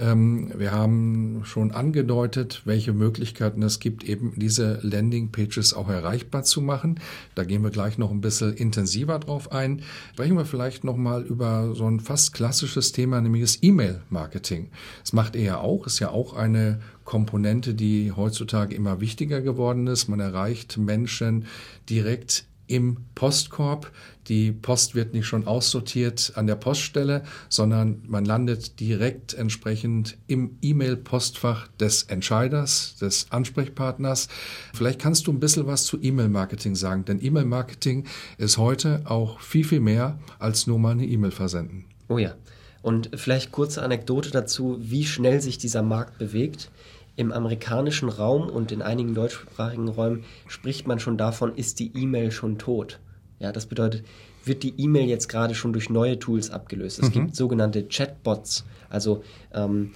Ähm, 0.00 0.50
wir 0.56 0.72
haben 0.72 1.42
schon 1.44 1.72
angedeutet, 1.72 2.62
welche 2.64 2.92
Möglichkeiten 2.92 3.62
es 3.62 3.78
gibt, 3.80 4.02
eben 4.04 4.32
diese 4.36 4.78
Landingpages 4.82 5.74
auch 5.74 5.88
erreichbar 5.88 6.42
zu 6.42 6.62
machen. 6.62 6.98
Da 7.34 7.44
gehen 7.44 7.62
wir 7.62 7.70
gleich 7.70 7.98
noch 7.98 8.10
ein 8.10 8.22
bisschen 8.22 8.54
intensiver 8.54 9.18
drauf 9.18 9.52
ein. 9.52 9.82
Sprechen 10.12 10.36
wir 10.36 10.46
vielleicht 10.46 10.84
noch 10.84 10.96
mal 10.96 11.22
über 11.22 11.74
so 11.74 11.86
ein 11.86 12.00
fast 12.00 12.32
klassisches 12.32 12.92
Thema, 12.92 13.20
nämlich 13.20 13.42
das 13.42 13.58
E-Mail-Marketing. 13.62 14.70
Das 15.02 15.12
macht 15.12 15.36
ihr 15.36 15.42
ja 15.42 15.58
auch, 15.58 15.86
ist 15.86 15.98
ja 15.98 16.10
auch 16.10 16.34
eine 16.34 16.80
Komponente, 17.04 17.74
die 17.74 18.12
heutzutage 18.12 18.74
immer 18.74 19.00
wichtiger 19.00 19.42
geworden 19.42 19.86
ist. 19.86 20.08
Man 20.08 20.20
erreicht 20.20 20.78
Menschen 20.78 21.46
direkt 21.88 22.46
im 22.70 22.98
Postkorb. 23.14 23.90
Die 24.28 24.52
Post 24.52 24.94
wird 24.94 25.12
nicht 25.12 25.26
schon 25.26 25.46
aussortiert 25.46 26.32
an 26.36 26.46
der 26.46 26.54
Poststelle, 26.54 27.24
sondern 27.48 28.02
man 28.06 28.24
landet 28.24 28.78
direkt 28.78 29.34
entsprechend 29.34 30.16
im 30.28 30.56
E-Mail-Postfach 30.62 31.66
des 31.80 32.04
Entscheiders, 32.04 32.96
des 33.00 33.32
Ansprechpartners. 33.32 34.28
Vielleicht 34.72 35.00
kannst 35.00 35.26
du 35.26 35.32
ein 35.32 35.40
bisschen 35.40 35.66
was 35.66 35.84
zu 35.84 36.00
E-Mail-Marketing 36.00 36.76
sagen, 36.76 37.04
denn 37.04 37.22
E-Mail-Marketing 37.22 38.06
ist 38.38 38.56
heute 38.56 39.02
auch 39.04 39.40
viel, 39.40 39.64
viel 39.64 39.80
mehr 39.80 40.18
als 40.38 40.68
nur 40.68 40.78
mal 40.78 40.92
eine 40.92 41.06
E-Mail 41.06 41.32
versenden. 41.32 41.86
Oh 42.08 42.18
ja. 42.18 42.34
Und 42.82 43.10
vielleicht 43.14 43.52
kurze 43.52 43.82
Anekdote 43.82 44.30
dazu, 44.30 44.78
wie 44.80 45.04
schnell 45.04 45.40
sich 45.40 45.58
dieser 45.58 45.82
Markt 45.82 46.18
bewegt. 46.18 46.70
Im 47.20 47.32
amerikanischen 47.32 48.08
Raum 48.08 48.48
und 48.48 48.72
in 48.72 48.80
einigen 48.80 49.14
deutschsprachigen 49.14 49.88
Räumen 49.88 50.24
spricht 50.48 50.88
man 50.88 51.00
schon 51.00 51.18
davon, 51.18 51.54
ist 51.54 51.78
die 51.78 51.92
E-Mail 51.94 52.30
schon 52.30 52.56
tot. 52.56 52.98
Ja, 53.38 53.52
das 53.52 53.66
bedeutet, 53.66 54.04
wird 54.42 54.62
die 54.62 54.72
E-Mail 54.78 55.06
jetzt 55.06 55.28
gerade 55.28 55.54
schon 55.54 55.74
durch 55.74 55.90
neue 55.90 56.18
Tools 56.18 56.50
abgelöst. 56.50 56.98
Es 56.98 57.10
mhm. 57.10 57.12
gibt 57.12 57.36
sogenannte 57.36 57.86
Chatbots, 57.86 58.64
also 58.88 59.22
ähm, 59.52 59.90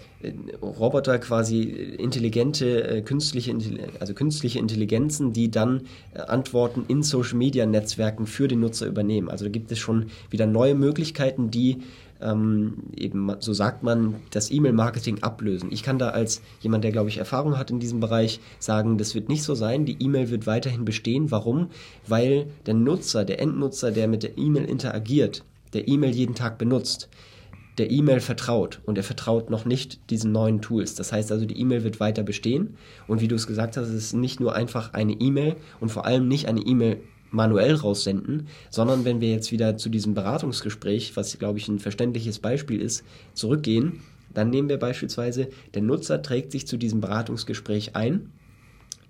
Roboter 0.60 1.18
quasi 1.18 1.62
intelligente 1.62 2.86
äh, 2.86 3.00
künstliche 3.00 3.56
also 4.00 4.12
künstliche 4.12 4.58
Intelligenzen, 4.58 5.32
die 5.32 5.50
dann 5.50 5.84
äh, 6.12 6.18
Antworten 6.18 6.84
in 6.88 7.02
Social 7.02 7.38
Media 7.38 7.64
Netzwerken 7.64 8.26
für 8.26 8.48
den 8.48 8.60
Nutzer 8.60 8.86
übernehmen. 8.86 9.30
Also 9.30 9.46
da 9.46 9.50
gibt 9.50 9.72
es 9.72 9.78
schon 9.78 10.10
wieder 10.28 10.44
neue 10.44 10.74
Möglichkeiten, 10.74 11.50
die 11.50 11.78
ähm, 12.24 12.74
eben, 12.96 13.30
so 13.38 13.52
sagt 13.52 13.82
man, 13.82 14.16
das 14.30 14.50
E-Mail-Marketing 14.50 15.22
ablösen. 15.22 15.70
Ich 15.70 15.82
kann 15.82 15.98
da 15.98 16.08
als 16.08 16.42
jemand, 16.60 16.82
der, 16.82 16.92
glaube 16.92 17.10
ich, 17.10 17.18
Erfahrung 17.18 17.58
hat 17.58 17.70
in 17.70 17.78
diesem 17.78 18.00
Bereich, 18.00 18.40
sagen, 18.58 18.98
das 18.98 19.14
wird 19.14 19.28
nicht 19.28 19.42
so 19.42 19.54
sein. 19.54 19.84
Die 19.84 20.02
E-Mail 20.02 20.30
wird 20.30 20.46
weiterhin 20.46 20.84
bestehen. 20.84 21.30
Warum? 21.30 21.68
Weil 22.06 22.46
der 22.66 22.74
Nutzer, 22.74 23.24
der 23.24 23.40
Endnutzer, 23.40 23.92
der 23.92 24.08
mit 24.08 24.22
der 24.22 24.38
E-Mail 24.38 24.64
interagiert, 24.64 25.44
der 25.74 25.86
E-Mail 25.86 26.14
jeden 26.14 26.34
Tag 26.34 26.58
benutzt, 26.58 27.08
der 27.78 27.90
E-Mail 27.90 28.20
vertraut 28.20 28.80
und 28.86 28.96
er 28.98 29.04
vertraut 29.04 29.50
noch 29.50 29.64
nicht 29.64 30.10
diesen 30.10 30.32
neuen 30.32 30.60
Tools. 30.60 30.94
Das 30.94 31.12
heißt 31.12 31.32
also, 31.32 31.44
die 31.44 31.58
E-Mail 31.58 31.82
wird 31.82 31.98
weiter 31.98 32.22
bestehen 32.22 32.76
und 33.08 33.20
wie 33.20 33.28
du 33.28 33.34
es 33.34 33.46
gesagt 33.46 33.76
hast, 33.76 33.88
es 33.88 33.94
ist 33.94 34.12
nicht 34.12 34.38
nur 34.38 34.54
einfach 34.54 34.92
eine 34.92 35.14
E-Mail 35.14 35.56
und 35.80 35.90
vor 35.90 36.06
allem 36.06 36.28
nicht 36.28 36.46
eine 36.46 36.60
E-Mail 36.60 37.00
manuell 37.34 37.74
raussenden, 37.74 38.48
sondern 38.70 39.04
wenn 39.04 39.20
wir 39.20 39.30
jetzt 39.30 39.52
wieder 39.52 39.76
zu 39.76 39.88
diesem 39.88 40.14
Beratungsgespräch, 40.14 41.16
was 41.16 41.38
glaube 41.38 41.58
ich 41.58 41.68
ein 41.68 41.78
verständliches 41.78 42.38
Beispiel 42.38 42.80
ist, 42.80 43.04
zurückgehen, 43.34 44.00
dann 44.32 44.50
nehmen 44.50 44.68
wir 44.68 44.78
beispielsweise, 44.78 45.48
der 45.74 45.82
Nutzer 45.82 46.22
trägt 46.22 46.52
sich 46.52 46.66
zu 46.66 46.76
diesem 46.76 47.00
Beratungsgespräch 47.00 47.94
ein 47.94 48.32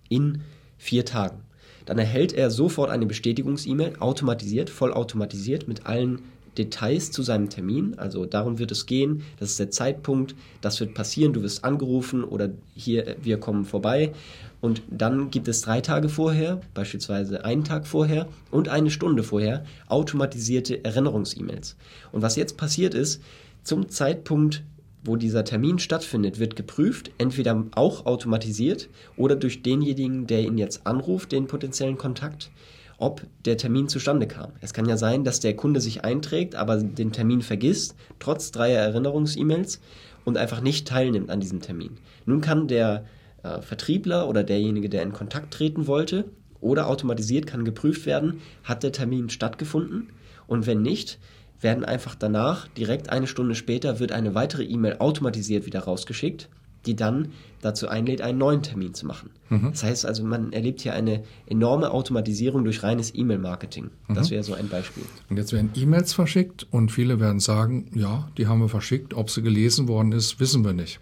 in 0.09 0.43
vier 0.77 1.05
Tagen. 1.05 1.43
Dann 1.87 1.99
erhält 1.99 2.33
er 2.33 2.51
sofort 2.51 2.91
eine 2.91 3.07
Bestätigungs-E-Mail, 3.07 3.97
automatisiert, 4.01 4.71
vollautomatisiert 4.71 5.69
mit 5.69 5.87
allen 5.87 6.23
Details 6.59 7.11
zu 7.11 7.23
seinem 7.23 7.51
Termin. 7.51 7.95
Also 7.99 8.27
darum 8.27 8.59
wird 8.59 8.71
es 8.71 8.87
gehen, 8.87 9.23
das 9.39 9.51
ist 9.51 9.59
der 9.59 9.71
Zeitpunkt, 9.71 10.35
das 10.61 10.81
wird 10.81 10.95
passieren, 10.95 11.33
du 11.33 11.43
wirst 11.43 11.65
angerufen 11.65 12.25
oder 12.25 12.51
hier, 12.75 13.17
wir 13.23 13.39
kommen 13.39 13.65
vorbei. 13.65 14.13
Und 14.61 14.83
dann 14.89 15.31
gibt 15.31 15.47
es 15.49 15.61
drei 15.61 15.81
Tage 15.83 16.09
vorher, 16.09 16.61
beispielsweise 16.73 17.45
einen 17.45 17.65
Tag 17.65 17.87
vorher 17.87 18.29
und 18.51 18.69
eine 18.69 18.91
Stunde 18.91 19.23
vorher 19.23 19.65
automatisierte 19.89 20.83
Erinnerungs-E-Mails. 20.85 21.77
Und 22.13 22.23
was 22.23 22.37
jetzt 22.37 22.57
passiert 22.57 22.95
ist, 22.95 23.21
zum 23.63 23.89
Zeitpunkt, 23.89 24.63
wo 25.05 25.17
dieser 25.17 25.45
Termin 25.45 25.79
stattfindet, 25.79 26.39
wird 26.39 26.57
geprüft, 26.57 27.11
entweder 27.19 27.67
auch 27.75 28.07
automatisiert 28.07 28.89
oder 29.17 29.37
durch 29.37 29.63
denjenigen, 29.63 30.27
der 30.27 30.41
ihn 30.41 30.57
jetzt 30.57 30.87
anruft, 30.87 31.33
den 31.33 31.47
potenziellen 31.47 31.99
Kontakt, 31.99 32.51
ob 32.99 33.23
der 33.45 33.57
Termin 33.57 33.89
zustande 33.89 34.27
kam. 34.27 34.53
Es 34.61 34.73
kann 34.73 34.89
ja 34.89 34.97
sein, 34.97 35.25
dass 35.25 35.41
der 35.41 35.57
Kunde 35.57 35.81
sich 35.81 36.05
einträgt, 36.05 36.55
aber 36.55 36.77
den 36.77 37.13
Termin 37.13 37.43
vergisst, 37.43 37.95
trotz 38.19 38.51
dreier 38.51 38.81
Erinnerungs-E-Mails 38.81 39.81
und 40.25 40.37
einfach 40.37 40.61
nicht 40.61 40.89
teilnimmt 40.89 41.31
an 41.31 41.41
diesem 41.41 41.61
Termin. 41.61 41.99
Nun 42.27 42.41
kann 42.41 42.69
der 42.69 43.05
äh, 43.43 43.61
Vertriebler 43.61 44.29
oder 44.29 44.43
derjenige, 44.43 44.89
der 44.89 45.03
in 45.03 45.13
Kontakt 45.13 45.53
treten 45.53 45.87
wollte, 45.87 46.25
oder 46.61 46.87
automatisiert 46.89 47.47
kann 47.47 47.65
geprüft 47.65 48.07
werden, 48.07 48.41
hat 48.63 48.83
der 48.83 48.93
Termin 48.93 49.29
stattgefunden 49.29 50.09
und 50.47 50.67
wenn 50.67 50.81
nicht, 50.83 51.19
werden 51.61 51.85
einfach 51.85 52.15
danach, 52.15 52.69
direkt 52.69 53.11
eine 53.11 53.27
Stunde 53.27 53.55
später, 53.55 53.99
wird 54.01 54.13
eine 54.13 54.35
weitere 54.35 54.65
E-Mail 54.65 54.97
automatisiert 54.99 55.67
wieder 55.67 55.81
rausgeschickt, 55.81 56.49
die 56.87 56.97
dann 56.97 57.29
dazu 57.61 57.89
einlädt, 57.89 58.21
einen 58.21 58.39
neuen 58.39 58.63
Termin 58.63 58.95
zu 58.95 59.07
machen. 59.07 59.31
Mhm. 59.49 59.71
Das 59.71 59.83
heißt 59.83 60.07
also, 60.07 60.25
man 60.25 60.53
erlebt 60.53 60.83
hier 60.83 60.95
eine 60.95 61.25
enorme 61.47 61.91
Automatisierung 61.91 62.65
durch 62.65 62.83
reines 62.83 63.15
E-Mail-Marketing. 63.15 63.91
Das 64.09 64.29
mhm. 64.29 64.35
wäre 64.35 64.45
so 64.45 64.55
ein 64.55 64.69
Beispiel. 64.69 65.05
Und 65.31 65.39
jetzt 65.39 65.53
werden 65.53 65.71
E-Mails 65.75 66.13
verschickt 66.13 66.67
und 66.71 66.93
viele 66.93 67.21
werden 67.21 67.41
sagen, 67.41 67.87
ja, 67.95 68.29
die 68.37 68.47
haben 68.47 68.61
wir 68.61 68.69
verschickt, 68.69 69.15
ob 69.15 69.31
sie 69.31 69.43
gelesen 69.43 69.89
worden 69.89 70.13
ist, 70.13 70.41
wissen 70.41 70.65
wir 70.65 70.73
nicht. 70.73 71.01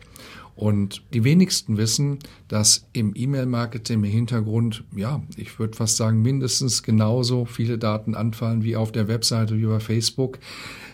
Und 0.54 1.02
die 1.14 1.24
wenigsten 1.24 1.78
wissen, 1.78 2.18
dass 2.48 2.86
im 2.92 3.14
E-Mail-Marketing 3.16 3.96
im 3.96 4.04
Hintergrund, 4.04 4.84
ja, 4.94 5.22
ich 5.36 5.58
würde 5.58 5.76
fast 5.76 5.96
sagen, 5.96 6.20
mindestens 6.20 6.82
genauso 6.82 7.46
viele 7.46 7.78
Daten 7.78 8.14
anfallen 8.14 8.62
wie 8.62 8.76
auf 8.76 8.92
der 8.92 9.08
Webseite, 9.08 9.56
wie 9.56 9.64
bei 9.64 9.80
Facebook. 9.80 10.38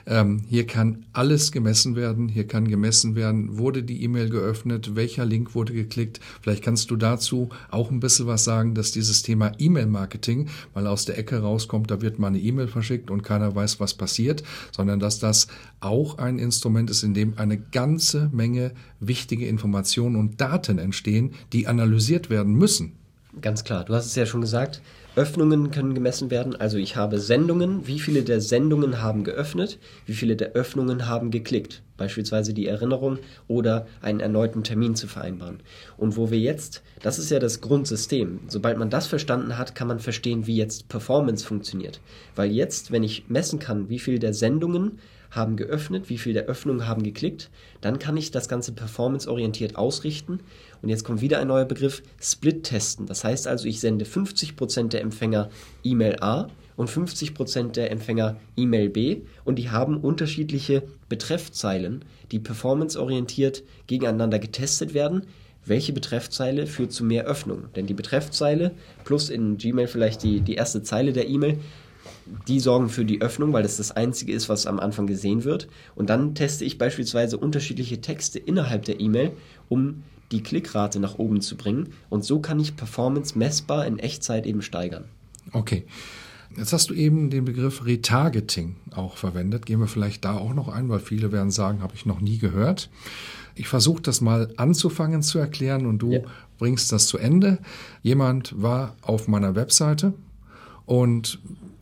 Ähm, 0.09 0.43
hier 0.49 0.67
kann 0.67 1.05
alles 1.13 1.53
gemessen 1.53 1.95
werden. 1.95 2.29
Hier 2.29 2.47
kann 2.47 2.67
gemessen 2.67 3.15
werden, 3.15 3.59
wurde 3.59 3.83
die 3.83 4.03
E-Mail 4.03 4.31
geöffnet, 4.31 4.97
welcher 4.97 5.27
Link 5.27 5.55
wurde 5.55 5.75
geklickt. 5.75 6.19
Vielleicht 6.41 6.65
kannst 6.65 6.91
du 6.91 6.97
dazu 6.97 7.51
auch 7.71 7.91
ein 7.91 8.01
bisschen 8.01 8.27
was 8.27 8.45
sagen, 8.45 8.75
dass 8.75 8.91
dieses 8.91 9.23
Thema 9.23 9.53
E-Mail-Marketing 9.59 10.49
mal 10.75 10.87
aus 10.87 11.05
der 11.05 11.19
Ecke 11.19 11.41
rauskommt, 11.41 11.91
da 11.91 12.01
wird 12.01 12.19
mal 12.19 12.29
eine 12.29 12.39
E-Mail 12.39 12.69
verschickt 12.69 13.11
und 13.11 13.23
keiner 13.23 13.55
weiß, 13.55 13.81
was 13.81 13.93
passiert, 13.95 14.43
sondern 14.73 14.99
dass 14.99 15.19
das 15.19 15.47
auch 15.81 16.17
ein 16.17 16.39
Instrument 16.39 16.89
ist, 16.91 17.03
in 17.03 17.13
dem 17.13 17.35
eine 17.37 17.59
ganze 17.59 18.31
Menge 18.33 18.73
wichtige 19.01 19.47
Informationen 19.47 20.17
und 20.17 20.41
Daten 20.41 20.79
entstehen, 20.79 21.35
die 21.53 21.67
analysiert 21.67 22.31
werden 22.31 22.55
müssen. 22.55 22.95
Ganz 23.43 23.63
klar, 23.63 23.85
du 23.85 23.95
hast 23.95 24.07
es 24.07 24.15
ja 24.15 24.25
schon 24.25 24.41
gesagt, 24.41 24.81
Öffnungen 25.19 25.73
können 25.73 25.95
gemessen 25.95 26.31
werden. 26.31 26.55
Also 26.55 26.79
ich 26.79 26.95
habe 26.95 27.19
Sendungen, 27.19 27.89
wie 27.89 27.99
viele 27.99 28.23
der 28.23 28.41
Sendungen 28.41 29.03
haben 29.03 29.25
geöffnet, 29.25 29.81
wie 30.07 30.13
viele 30.13 30.37
der 30.37 30.53
Öffnungen 30.53 31.09
haben 31.09 31.33
geklickt. 31.33 31.83
Beispielsweise 31.99 32.55
die 32.55 32.67
Erinnerung 32.67 33.19
oder 33.47 33.87
einen 34.01 34.21
erneuten 34.21 34.65
Termin 34.65 34.95
zu 34.95 35.07
vereinbaren. 35.07 35.61
Und 35.99 36.17
wo 36.17 36.31
wir 36.31 36.39
jetzt, 36.39 36.83
das 37.03 37.19
ist 37.19 37.31
ja 37.31 37.39
das 37.39 37.61
Grundsystem. 37.61 38.41
Sobald 38.49 38.79
man 38.79 38.89
das 38.89 39.07
verstanden 39.07 39.59
hat, 39.59 39.75
kann 39.75 39.89
man 39.89 40.01
verstehen, 40.01 40.47
wie 40.47 40.57
jetzt 40.57 40.89
Performance 40.89 41.45
funktioniert. 41.45 42.01
Weil 42.35 42.51
jetzt, 42.51 42.91
wenn 42.91 43.03
ich 43.03 43.29
messen 43.29 43.59
kann, 43.59 43.91
wie 43.91 43.99
viele 43.99 44.19
der 44.19 44.33
Sendungen 44.33 44.99
haben 45.31 45.57
geöffnet, 45.57 46.09
wie 46.09 46.19
viele 46.19 46.35
der 46.35 46.47
Öffnungen 46.47 46.87
haben 46.87 47.03
geklickt. 47.03 47.51
Dann 47.81 47.99
kann 47.99 48.17
ich 48.17 48.31
das 48.31 48.49
Ganze 48.49 48.73
performanceorientiert 48.73 49.77
ausrichten. 49.77 50.41
Und 50.83 50.89
jetzt 50.89 51.05
kommt 51.05 51.21
wieder 51.21 51.39
ein 51.39 51.49
neuer 51.49 51.65
Begriff, 51.65 52.03
Split-Testen. 52.21 53.07
Das 53.07 53.25
heißt 53.25 53.47
also, 53.47 53.69
ich 53.69 53.81
sende 53.81 54.05
50% 54.05 54.89
der 54.89 55.03
Empfänger 55.03 55.51
E-Mail 55.85 56.17
A 56.21 56.49
und 56.79 56.89
50% 56.89 57.73
der 57.73 57.91
Empfänger 57.91 58.37
E-Mail 58.57 58.89
B 58.89 59.23
und 59.45 59.57
die 59.57 59.69
haben 59.69 59.99
unterschiedliche 59.99 60.85
Betreffzeilen, 61.09 62.05
die 62.31 62.39
performanceorientiert 62.39 63.65
gegeneinander 63.89 64.39
getestet 64.39 64.95
werden. 64.95 65.27
Welche 65.67 65.93
Betreffzeile 65.93 66.69
führt 66.69 66.93
zu 66.93 67.05
mehr 67.05 67.25
Öffnungen? 67.25 67.65
Denn 67.75 67.87
die 67.87 67.95
Betreffzeile 67.95 68.71
plus 69.05 69.29
in 69.29 69.59
Gmail 69.59 69.89
vielleicht 69.89 70.23
die, 70.23 70.41
die 70.41 70.55
erste 70.55 70.83
Zeile 70.83 71.13
der 71.13 71.29
E-Mail 71.29 71.59
die 72.47 72.61
sorgen 72.61 72.89
für 72.89 73.05
die 73.05 73.21
Öffnung, 73.21 73.53
weil 73.53 73.63
das 73.63 73.79
das 73.79 73.91
Einzige 73.91 74.33
ist, 74.33 74.49
was 74.49 74.67
am 74.67 74.79
Anfang 74.79 75.07
gesehen 75.07 75.45
wird. 75.45 75.69
Und 75.95 76.11
dann 76.11 76.35
teste 76.35 76.65
ich 76.65 76.79
beispielsweise 76.79 77.39
unterschiedliche 77.39 78.01
Texte 78.01 78.39
innerhalb 78.39 78.85
der 78.85 79.01
E-Mail, 79.01 79.33
um 79.69 80.05
die 80.31 80.43
Klickrate 80.43 81.01
nach 81.01 81.19
oben 81.19 81.41
zu 81.41 81.57
bringen. 81.57 81.89
Und 82.11 82.25
so 82.25 82.39
kann 82.41 82.61
ich 82.61 82.77
Performance 82.77 83.39
messbar 83.39 83.87
in 83.87 83.99
Echtzeit 83.99 84.47
eben 84.47 84.63
steigern. 84.63 85.05
Okay. 85.53 85.85
Jetzt 86.57 86.73
hast 86.73 86.91
du 86.91 86.95
eben 86.95 87.31
den 87.31 87.45
Begriff 87.45 87.85
Retargeting 87.85 88.77
auch 88.95 89.17
verwendet. 89.17 89.67
Gehen 89.67 89.81
wir 89.81 89.87
vielleicht 89.87 90.25
da 90.25 90.37
auch 90.37 90.55
noch 90.55 90.69
ein, 90.69 90.89
weil 90.89 90.99
viele 90.99 91.31
werden 91.31 91.51
sagen, 91.51 91.83
habe 91.83 91.95
ich 91.95 92.07
noch 92.07 92.21
nie 92.21 92.39
gehört. 92.39 92.91
Ich 93.55 93.69
versuche 93.69 94.03
das 94.03 94.21
mal 94.21 94.53
anzufangen 94.57 95.23
zu 95.23 95.39
erklären 95.39 95.87
und 95.87 95.99
du 95.99 96.13
ja. 96.13 96.21
bringst 96.59 96.91
das 96.93 97.07
zu 97.07 97.19
Ende. 97.19 97.59
Jemand 98.03 98.61
war 98.61 98.97
auf 99.03 99.29
meiner 99.29 99.55
Webseite 99.55 100.15
und 100.87 101.39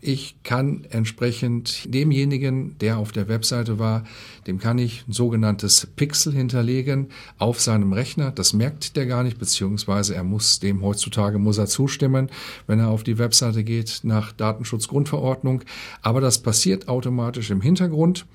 ich 0.06 0.36
kann 0.44 0.86
entsprechend 0.90 1.92
demjenigen, 1.92 2.78
der 2.78 2.98
auf 2.98 3.10
der 3.10 3.26
Webseite 3.26 3.80
war, 3.80 4.04
dem 4.46 4.58
kann 4.58 4.78
ich 4.78 5.04
ein 5.08 5.12
sogenanntes 5.12 5.88
Pixel 5.96 6.32
hinterlegen 6.32 7.08
auf 7.38 7.60
seinem 7.60 7.92
Rechner. 7.92 8.30
Das 8.30 8.52
merkt 8.52 8.96
der 8.96 9.06
gar 9.06 9.24
nicht, 9.24 9.38
beziehungsweise 9.38 10.14
er 10.14 10.22
muss 10.22 10.60
dem 10.60 10.82
heutzutage 10.82 11.38
muss 11.38 11.58
er 11.58 11.66
zustimmen, 11.66 12.30
wenn 12.68 12.78
er 12.78 12.90
auf 12.90 13.02
die 13.02 13.18
Webseite 13.18 13.64
geht 13.64 14.00
nach 14.04 14.30
Datenschutzgrundverordnung. 14.30 15.62
Aber 16.02 16.20
das 16.20 16.38
passiert 16.38 16.86
automatisch 16.86 17.50
im 17.50 17.60
Hintergrund. 17.60 18.26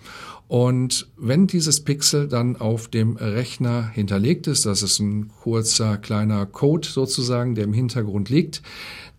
Und 0.51 1.07
wenn 1.15 1.47
dieses 1.47 1.79
Pixel 1.79 2.27
dann 2.27 2.57
auf 2.57 2.89
dem 2.89 3.15
Rechner 3.15 3.87
hinterlegt 3.93 4.47
ist, 4.47 4.65
das 4.65 4.83
ist 4.83 4.99
ein 4.99 5.29
kurzer 5.29 5.95
kleiner 5.95 6.45
Code 6.45 6.85
sozusagen, 6.85 7.55
der 7.55 7.63
im 7.63 7.71
Hintergrund 7.71 8.27
liegt, 8.27 8.61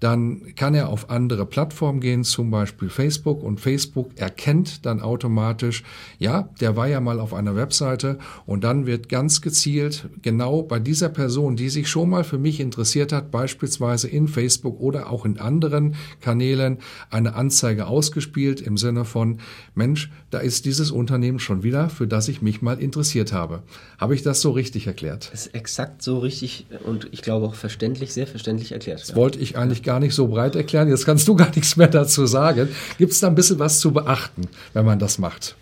dann 0.03 0.55
kann 0.57 0.75
er 0.75 0.89
auf 0.89 1.11
andere 1.11 1.47
Plattformen 1.47 2.01
gehen, 2.01 2.25
zum 2.25 2.51
Beispiel 2.51 2.89
Facebook. 2.89 3.43
Und 3.45 3.61
Facebook 3.61 4.11
erkennt 4.17 4.85
dann 4.85 5.01
automatisch, 5.01 5.85
ja, 6.19 6.51
der 6.61 6.77
war 6.77 6.89
ja 6.89 7.01
mal 7.01 7.21
auf 7.21 7.33
einer 7.33 7.55
Webseite 7.55 8.19
und 8.45 8.65
dann 8.65 8.85
wird 8.85 9.09
ganz 9.09 9.41
gezielt 9.41 10.11
genau 10.21 10.63
bei 10.63 10.81
dieser 10.81 11.09
Person, 11.09 11.55
die 11.55 11.69
sich 11.69 11.89
schon 11.89 12.11
mal 12.11 12.25
für 12.25 12.39
mich 12.39 12.59
interessiert 12.59 13.13
hat, 13.13 13.31
beispielsweise 13.31 14.09
in 14.09 14.27
Facebook 14.27 14.81
oder 14.81 15.09
auch 15.09 15.25
in 15.25 15.39
anderen 15.39 15.95
Kanälen, 16.21 16.79
eine 17.09 17.37
Anzeige 17.37 17.87
ausgespielt 17.87 18.61
im 18.61 18.77
Sinne 18.77 19.05
von, 19.05 19.39
Mensch, 19.77 20.11
da 20.31 20.39
ist 20.41 20.65
dieses 20.65 20.91
Unternehmen 20.91 21.22
schon 21.39 21.63
wieder, 21.63 21.89
für 21.89 22.09
das 22.09 22.27
ich 22.27 22.43
mich 22.43 22.61
mal 22.61 22.81
interessiert 22.81 23.33
habe. 23.33 23.63
Habe 23.99 24.17
ich 24.17 24.23
das 24.23 24.41
so 24.41 24.51
richtig 24.51 24.89
erklärt? 24.89 25.31
Das 25.33 25.47
ist 25.47 25.55
exakt 25.55 26.03
so 26.03 26.19
richtig 26.19 26.67
und 26.85 27.09
ich 27.13 27.23
glaube 27.23 27.47
auch 27.47 27.55
verständlich, 27.55 28.13
sehr 28.13 28.27
verständlich 28.27 28.73
erklärt. 28.73 29.01
Das 29.01 29.11
ja. 29.11 29.17
wollte 29.17 29.39
ich 29.39 29.57
eigentlich 29.57 29.83
gar 29.83 29.93
gar 29.93 30.01
nicht 30.01 30.15
so 30.15 30.27
breit 30.27 30.57
erklären. 30.57 30.89
Jetzt 30.89 31.05
kannst 31.05 31.29
du 31.29 31.37
gar 31.43 31.51
nichts 31.55 31.77
mehr 31.77 31.89
dazu 31.89 32.25
sagen. 32.25 32.69
Gibt 32.97 33.13
es 33.13 33.21
da 33.21 33.27
ein 33.27 33.35
bisschen 33.35 33.59
was 33.59 33.79
zu 33.79 33.93
beachten, 33.93 34.49
wenn 34.73 34.87
man 34.87 34.99
das 34.99 35.19
macht? 35.19 35.55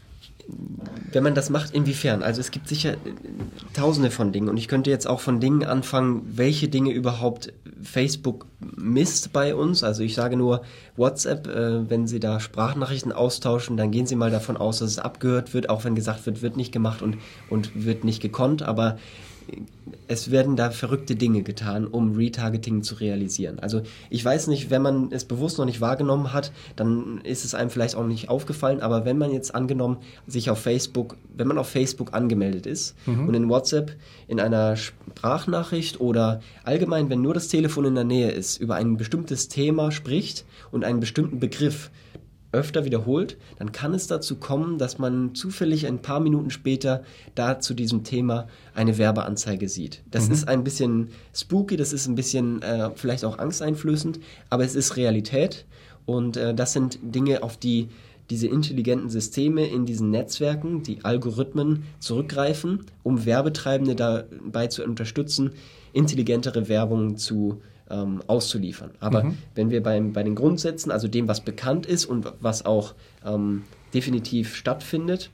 Wenn 1.12 1.22
man 1.22 1.34
das 1.34 1.50
macht, 1.50 1.72
inwiefern? 1.72 2.22
Also 2.22 2.40
es 2.40 2.50
gibt 2.50 2.68
sicher 2.68 2.96
tausende 3.74 4.10
von 4.10 4.32
Dingen 4.32 4.48
und 4.48 4.56
ich 4.56 4.68
könnte 4.68 4.90
jetzt 4.90 5.06
auch 5.06 5.20
von 5.20 5.40
Dingen 5.40 5.64
anfangen, 5.64 6.22
welche 6.24 6.68
Dinge 6.68 6.92
überhaupt 6.92 7.52
Facebook 7.82 8.46
misst 8.76 9.32
bei 9.32 9.54
uns. 9.54 9.82
Also 9.82 10.02
ich 10.02 10.14
sage 10.14 10.36
nur 10.36 10.62
WhatsApp, 10.96 11.46
äh, 11.48 11.88
wenn 11.88 12.06
Sie 12.06 12.20
da 12.20 12.40
Sprachnachrichten 12.40 13.12
austauschen, 13.12 13.76
dann 13.76 13.90
gehen 13.90 14.06
Sie 14.06 14.16
mal 14.16 14.30
davon 14.30 14.56
aus, 14.56 14.78
dass 14.78 14.90
es 14.90 14.98
abgehört 14.98 15.54
wird, 15.54 15.68
auch 15.68 15.84
wenn 15.84 15.94
gesagt 15.94 16.26
wird, 16.26 16.42
wird 16.42 16.56
nicht 16.56 16.72
gemacht 16.72 17.02
und, 17.02 17.16
und 17.48 17.84
wird 17.84 18.04
nicht 18.04 18.20
gekonnt. 18.20 18.62
Aber 18.62 18.96
es 20.10 20.30
werden 20.32 20.56
da 20.56 20.70
verrückte 20.70 21.14
Dinge 21.14 21.42
getan, 21.42 21.86
um 21.86 22.16
Retargeting 22.16 22.82
zu 22.82 22.96
realisieren. 22.96 23.60
Also 23.60 23.82
ich 24.10 24.24
weiß 24.24 24.48
nicht, 24.48 24.70
wenn 24.70 24.82
man 24.82 25.12
es 25.12 25.24
bewusst 25.24 25.58
noch 25.58 25.64
nicht 25.64 25.80
wahrgenommen 25.80 26.32
hat, 26.32 26.52
dann 26.74 27.20
ist 27.22 27.44
es 27.44 27.54
einem 27.54 27.70
vielleicht 27.70 27.94
auch 27.94 28.06
nicht 28.06 28.28
aufgefallen, 28.28 28.80
aber 28.80 29.04
wenn 29.04 29.18
man 29.18 29.30
jetzt 29.30 29.54
angenommen 29.54 29.98
sich 30.26 30.50
auf 30.50 30.58
Facebook, 30.58 31.16
wenn 31.36 31.46
man 31.46 31.58
auf 31.58 31.68
Facebook 31.68 32.12
angemeldet 32.12 32.66
ist 32.66 32.96
mhm. 33.06 33.28
und 33.28 33.34
in 33.34 33.48
WhatsApp 33.48 33.92
in 34.26 34.40
einer 34.40 34.76
Sprachnachricht 34.76 36.00
oder 36.00 36.40
allgemein, 36.64 37.08
wenn 37.08 37.22
nur 37.22 37.34
das 37.34 37.46
Telefon 37.46 37.84
in 37.84 37.94
der 37.94 38.04
Nähe 38.04 38.30
ist, 38.32 38.58
über 38.58 38.74
ein 38.74 38.96
bestimmtes 38.96 39.46
Thema 39.46 39.92
spricht 39.92 40.44
und 40.72 40.84
einen 40.84 40.98
bestimmten 40.98 41.38
Begriff, 41.38 41.90
öfter 42.52 42.84
wiederholt, 42.84 43.36
dann 43.58 43.72
kann 43.72 43.94
es 43.94 44.06
dazu 44.06 44.36
kommen, 44.36 44.78
dass 44.78 44.98
man 44.98 45.34
zufällig 45.34 45.86
ein 45.86 46.02
paar 46.02 46.20
Minuten 46.20 46.50
später 46.50 47.02
da 47.34 47.60
zu 47.60 47.74
diesem 47.74 48.02
Thema 48.02 48.48
eine 48.74 48.98
Werbeanzeige 48.98 49.68
sieht. 49.68 50.02
Das 50.10 50.26
mhm. 50.26 50.34
ist 50.34 50.48
ein 50.48 50.64
bisschen 50.64 51.08
spooky, 51.34 51.76
das 51.76 51.92
ist 51.92 52.06
ein 52.06 52.14
bisschen 52.14 52.62
äh, 52.62 52.90
vielleicht 52.94 53.24
auch 53.24 53.38
angsteinflößend, 53.38 54.18
aber 54.48 54.64
es 54.64 54.74
ist 54.74 54.96
Realität 54.96 55.64
und 56.06 56.36
äh, 56.36 56.54
das 56.54 56.72
sind 56.72 56.98
Dinge, 57.02 57.42
auf 57.42 57.56
die 57.56 57.88
diese 58.30 58.46
intelligenten 58.46 59.10
Systeme 59.10 59.66
in 59.66 59.86
diesen 59.86 60.10
Netzwerken, 60.10 60.84
die 60.84 61.04
Algorithmen 61.04 61.82
zurückgreifen, 61.98 62.86
um 63.02 63.26
Werbetreibende 63.26 63.96
dabei 63.96 64.68
zu 64.68 64.84
unterstützen, 64.84 65.50
intelligentere 65.92 66.68
Werbung 66.68 67.16
zu 67.16 67.60
ähm, 67.90 68.22
auszuliefern. 68.26 68.92
Aber 69.00 69.24
mhm. 69.24 69.38
wenn 69.54 69.70
wir 69.70 69.82
beim, 69.82 70.12
bei 70.12 70.22
den 70.22 70.34
Grundsätzen, 70.34 70.90
also 70.90 71.08
dem, 71.08 71.28
was 71.28 71.40
bekannt 71.40 71.86
ist 71.86 72.06
und 72.06 72.32
was 72.40 72.64
auch 72.64 72.94
ähm, 73.24 73.64
definitiv 73.92 74.54
stattfindet, 74.54 75.30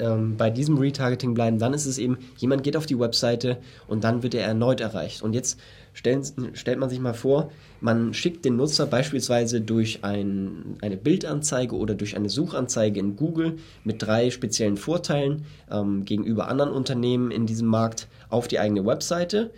ähm, 0.00 0.36
bei 0.36 0.50
diesem 0.50 0.78
Retargeting 0.78 1.34
bleiben, 1.34 1.58
dann 1.58 1.74
ist 1.74 1.86
es 1.86 1.98
eben, 1.98 2.18
jemand 2.38 2.64
geht 2.64 2.76
auf 2.76 2.86
die 2.86 2.98
Webseite 2.98 3.58
und 3.86 4.04
dann 4.04 4.22
wird 4.22 4.34
er 4.34 4.44
erneut 4.44 4.80
erreicht. 4.80 5.22
Und 5.22 5.34
jetzt 5.34 5.60
stellen, 5.92 6.22
stellt 6.54 6.78
man 6.78 6.88
sich 6.88 7.00
mal 7.00 7.14
vor, 7.14 7.50
man 7.80 8.14
schickt 8.14 8.44
den 8.44 8.56
Nutzer 8.56 8.86
beispielsweise 8.86 9.60
durch 9.60 10.02
ein, 10.02 10.76
eine 10.80 10.96
Bildanzeige 10.96 11.76
oder 11.76 11.94
durch 11.94 12.16
eine 12.16 12.28
Suchanzeige 12.28 12.98
in 12.98 13.16
Google 13.16 13.58
mit 13.84 14.02
drei 14.02 14.30
speziellen 14.30 14.76
Vorteilen 14.76 15.44
ähm, 15.70 16.04
gegenüber 16.04 16.48
anderen 16.48 16.72
Unternehmen 16.72 17.30
in 17.30 17.46
diesem 17.46 17.68
Markt 17.68 18.08
auf 18.28 18.48
die 18.48 18.58
eigene 18.58 18.84
Webseite 18.84 19.50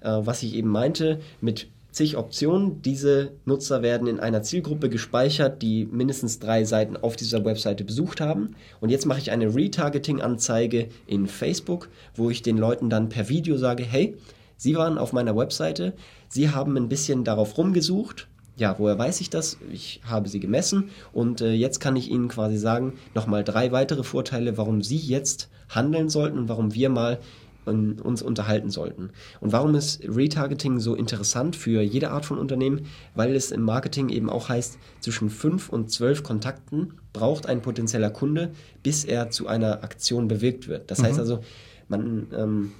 äh, 0.00 0.20
was 0.22 0.42
ich 0.42 0.54
eben 0.54 0.68
meinte, 0.68 1.20
mit 1.40 1.68
zig 1.92 2.16
Optionen. 2.16 2.82
Diese 2.82 3.32
Nutzer 3.44 3.82
werden 3.82 4.06
in 4.06 4.20
einer 4.20 4.42
Zielgruppe 4.42 4.88
gespeichert, 4.88 5.62
die 5.62 5.86
mindestens 5.86 6.38
drei 6.38 6.64
Seiten 6.64 6.96
auf 6.96 7.16
dieser 7.16 7.44
Webseite 7.44 7.84
besucht 7.84 8.20
haben. 8.20 8.54
Und 8.80 8.90
jetzt 8.90 9.06
mache 9.06 9.18
ich 9.18 9.30
eine 9.30 9.54
Retargeting-Anzeige 9.54 10.88
in 11.06 11.26
Facebook, 11.26 11.88
wo 12.14 12.30
ich 12.30 12.42
den 12.42 12.58
Leuten 12.58 12.90
dann 12.90 13.08
per 13.08 13.28
Video 13.28 13.56
sage, 13.56 13.84
hey, 13.84 14.16
Sie 14.56 14.76
waren 14.76 14.98
auf 14.98 15.14
meiner 15.14 15.34
Webseite, 15.34 15.94
Sie 16.28 16.50
haben 16.50 16.76
ein 16.76 16.90
bisschen 16.90 17.24
darauf 17.24 17.56
rumgesucht. 17.56 18.28
Ja, 18.56 18.78
woher 18.78 18.98
weiß 18.98 19.22
ich 19.22 19.30
das? 19.30 19.56
Ich 19.72 20.02
habe 20.04 20.28
sie 20.28 20.38
gemessen 20.38 20.90
und 21.14 21.40
äh, 21.40 21.52
jetzt 21.52 21.80
kann 21.80 21.96
ich 21.96 22.10
Ihnen 22.10 22.28
quasi 22.28 22.58
sagen, 22.58 22.98
nochmal 23.14 23.42
drei 23.42 23.72
weitere 23.72 24.02
Vorteile, 24.02 24.58
warum 24.58 24.82
Sie 24.82 24.98
jetzt 24.98 25.48
handeln 25.70 26.10
sollten 26.10 26.36
und 26.40 26.48
warum 26.50 26.74
wir 26.74 26.90
mal 26.90 27.20
uns 27.64 28.22
unterhalten 28.22 28.70
sollten. 28.70 29.10
Und 29.40 29.52
warum 29.52 29.74
ist 29.74 30.02
Retargeting 30.04 30.80
so 30.80 30.94
interessant 30.94 31.56
für 31.56 31.82
jede 31.82 32.10
Art 32.10 32.24
von 32.24 32.38
Unternehmen? 32.38 32.86
Weil 33.14 33.34
es 33.34 33.50
im 33.50 33.62
Marketing 33.62 34.08
eben 34.08 34.30
auch 34.30 34.48
heißt, 34.48 34.78
zwischen 35.00 35.30
fünf 35.30 35.68
und 35.68 35.90
zwölf 35.90 36.22
Kontakten 36.22 36.94
braucht 37.12 37.46
ein 37.46 37.62
potenzieller 37.62 38.10
Kunde, 38.10 38.50
bis 38.82 39.04
er 39.04 39.30
zu 39.30 39.46
einer 39.46 39.84
Aktion 39.84 40.28
bewegt 40.28 40.68
wird. 40.68 40.90
Das 40.90 41.00
mhm. 41.00 41.04
heißt 41.04 41.18
also, 41.18 41.40
man, 41.88 42.26
ähm, 42.36 42.72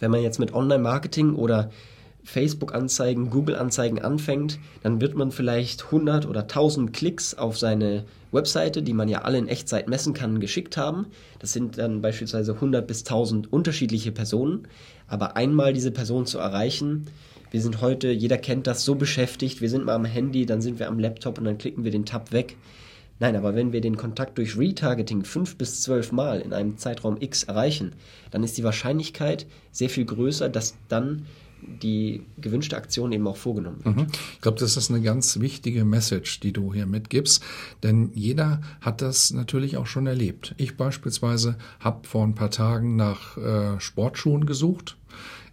wenn 0.00 0.10
man 0.10 0.22
jetzt 0.22 0.38
mit 0.38 0.52
Online-Marketing 0.52 1.34
oder 1.34 1.70
Facebook-Anzeigen, 2.28 3.30
Google-Anzeigen 3.30 4.00
anfängt, 4.00 4.58
dann 4.82 5.00
wird 5.00 5.14
man 5.14 5.30
vielleicht 5.30 5.86
100 5.86 6.26
oder 6.26 6.42
1000 6.42 6.92
Klicks 6.92 7.34
auf 7.34 7.58
seine 7.58 8.04
Webseite, 8.32 8.82
die 8.82 8.92
man 8.92 9.08
ja 9.08 9.22
alle 9.22 9.38
in 9.38 9.48
Echtzeit 9.48 9.88
messen 9.88 10.12
kann, 10.12 10.38
geschickt 10.38 10.76
haben. 10.76 11.06
Das 11.38 11.54
sind 11.54 11.78
dann 11.78 12.02
beispielsweise 12.02 12.52
100 12.52 12.86
bis 12.86 13.00
1000 13.00 13.50
unterschiedliche 13.50 14.12
Personen. 14.12 14.68
Aber 15.06 15.36
einmal 15.36 15.72
diese 15.72 15.90
Person 15.90 16.26
zu 16.26 16.38
erreichen, 16.38 17.06
wir 17.50 17.62
sind 17.62 17.80
heute, 17.80 18.10
jeder 18.10 18.36
kennt 18.36 18.66
das, 18.66 18.84
so 18.84 18.94
beschäftigt, 18.94 19.62
wir 19.62 19.70
sind 19.70 19.86
mal 19.86 19.94
am 19.94 20.04
Handy, 20.04 20.44
dann 20.44 20.60
sind 20.60 20.78
wir 20.78 20.88
am 20.88 20.98
Laptop 20.98 21.38
und 21.38 21.44
dann 21.44 21.56
klicken 21.56 21.82
wir 21.82 21.90
den 21.90 22.04
Tab 22.04 22.30
weg. 22.30 22.56
Nein, 23.20 23.36
aber 23.36 23.54
wenn 23.54 23.72
wir 23.72 23.80
den 23.80 23.96
Kontakt 23.96 24.36
durch 24.36 24.58
Retargeting 24.58 25.24
fünf 25.24 25.56
bis 25.56 25.80
zwölf 25.80 26.12
Mal 26.12 26.40
in 26.40 26.52
einem 26.52 26.76
Zeitraum 26.76 27.16
X 27.18 27.44
erreichen, 27.44 27.94
dann 28.30 28.44
ist 28.44 28.58
die 28.58 28.64
Wahrscheinlichkeit 28.64 29.46
sehr 29.72 29.88
viel 29.88 30.04
größer, 30.04 30.50
dass 30.50 30.76
dann 30.88 31.24
die 31.62 32.22
gewünschte 32.38 32.76
Aktion 32.76 33.12
eben 33.12 33.26
auch 33.26 33.36
vorgenommen 33.36 33.84
wird. 33.84 33.96
Mhm. 33.96 34.06
Ich 34.34 34.40
glaube, 34.40 34.58
das 34.58 34.76
ist 34.76 34.90
eine 34.90 35.00
ganz 35.00 35.40
wichtige 35.40 35.84
Message, 35.84 36.40
die 36.40 36.52
du 36.52 36.72
hier 36.72 36.86
mitgibst, 36.86 37.42
denn 37.82 38.10
jeder 38.14 38.60
hat 38.80 39.02
das 39.02 39.32
natürlich 39.32 39.76
auch 39.76 39.86
schon 39.86 40.06
erlebt. 40.06 40.54
Ich 40.56 40.76
beispielsweise 40.76 41.56
habe 41.80 42.06
vor 42.06 42.24
ein 42.24 42.34
paar 42.34 42.50
Tagen 42.50 42.96
nach 42.96 43.36
äh, 43.36 43.80
Sportschuhen 43.80 44.46
gesucht 44.46 44.96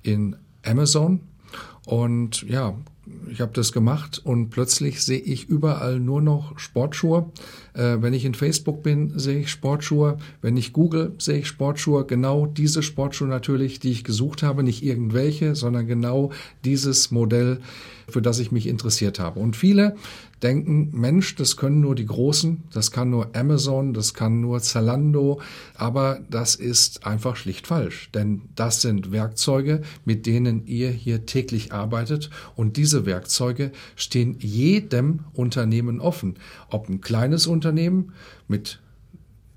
in 0.03 0.35
Amazon 0.63 1.21
und 1.85 2.43
ja, 2.43 2.75
ich 3.29 3.41
habe 3.41 3.51
das 3.53 3.71
gemacht 3.71 4.21
und 4.23 4.49
plötzlich 4.49 5.03
sehe 5.03 5.19
ich 5.19 5.47
überall 5.47 5.99
nur 5.99 6.21
noch 6.21 6.57
Sportschuhe. 6.57 7.31
Äh, 7.73 7.97
wenn 8.01 8.13
ich 8.13 8.25
in 8.25 8.33
Facebook 8.33 8.83
bin, 8.83 9.17
sehe 9.17 9.39
ich 9.39 9.49
Sportschuhe. 9.49 10.17
Wenn 10.41 10.57
ich 10.57 10.73
google, 10.73 11.13
sehe 11.17 11.39
ich 11.39 11.47
Sportschuhe. 11.47 12.05
Genau 12.05 12.45
diese 12.45 12.81
Sportschuhe 12.83 13.27
natürlich, 13.27 13.79
die 13.79 13.91
ich 13.91 14.03
gesucht 14.03 14.43
habe, 14.43 14.63
nicht 14.63 14.83
irgendwelche, 14.83 15.55
sondern 15.55 15.87
genau 15.87 16.31
dieses 16.63 17.11
Modell, 17.11 17.59
für 18.07 18.21
das 18.21 18.39
ich 18.39 18.51
mich 18.51 18.67
interessiert 18.67 19.19
habe. 19.19 19.39
Und 19.39 19.55
viele 19.55 19.95
denken, 20.43 20.89
Mensch, 20.93 21.35
das 21.35 21.57
können 21.57 21.81
nur 21.81 21.95
die 21.95 22.05
Großen, 22.05 22.63
das 22.73 22.91
kann 22.91 23.09
nur 23.09 23.35
Amazon, 23.35 23.93
das 23.93 24.13
kann 24.13 24.41
nur 24.41 24.61
Zalando, 24.61 25.41
aber 25.75 26.19
das 26.29 26.55
ist 26.55 27.05
einfach 27.05 27.35
schlicht 27.35 27.67
falsch, 27.67 28.09
denn 28.13 28.43
das 28.55 28.81
sind 28.81 29.11
Werkzeuge, 29.11 29.81
mit 30.03 30.25
denen 30.25 30.67
ihr 30.67 30.89
hier 30.89 31.25
täglich 31.25 31.73
arbeitet. 31.73 32.29
Und 32.55 32.77
diese 32.77 33.05
Werkzeuge 33.05 33.71
stehen 33.95 34.37
jedem 34.39 35.21
Unternehmen 35.33 35.99
offen, 35.99 36.35
ob 36.69 36.89
ein 36.89 37.01
kleines 37.01 37.47
Unternehmen 37.47 38.13
mit 38.47 38.79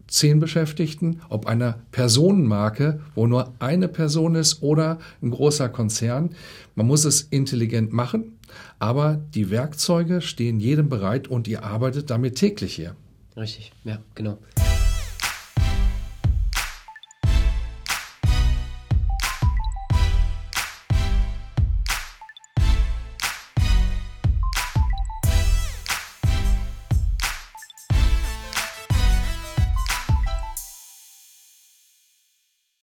zehn 0.08 0.40
Beschäftigten, 0.40 1.20
ob 1.28 1.46
einer 1.46 1.80
Personenmarke, 1.92 3.00
wo 3.14 3.26
nur 3.26 3.52
eine 3.60 3.88
Person 3.88 4.34
ist 4.34 4.62
oder 4.62 4.98
ein 5.22 5.30
großer 5.30 5.68
Konzern. 5.68 6.30
Man 6.74 6.86
muss 6.86 7.04
es 7.04 7.22
intelligent 7.22 7.92
machen 7.92 8.38
Aber 8.78 9.20
die 9.34 9.50
Werkzeuge 9.50 10.20
stehen 10.20 10.60
jedem 10.60 10.88
bereit 10.88 11.28
und 11.28 11.48
ihr 11.48 11.64
arbeitet 11.64 12.10
damit 12.10 12.36
täglich 12.36 12.74
hier. 12.74 12.94
Richtig, 13.36 13.72
ja, 13.84 13.98
genau. 14.14 14.38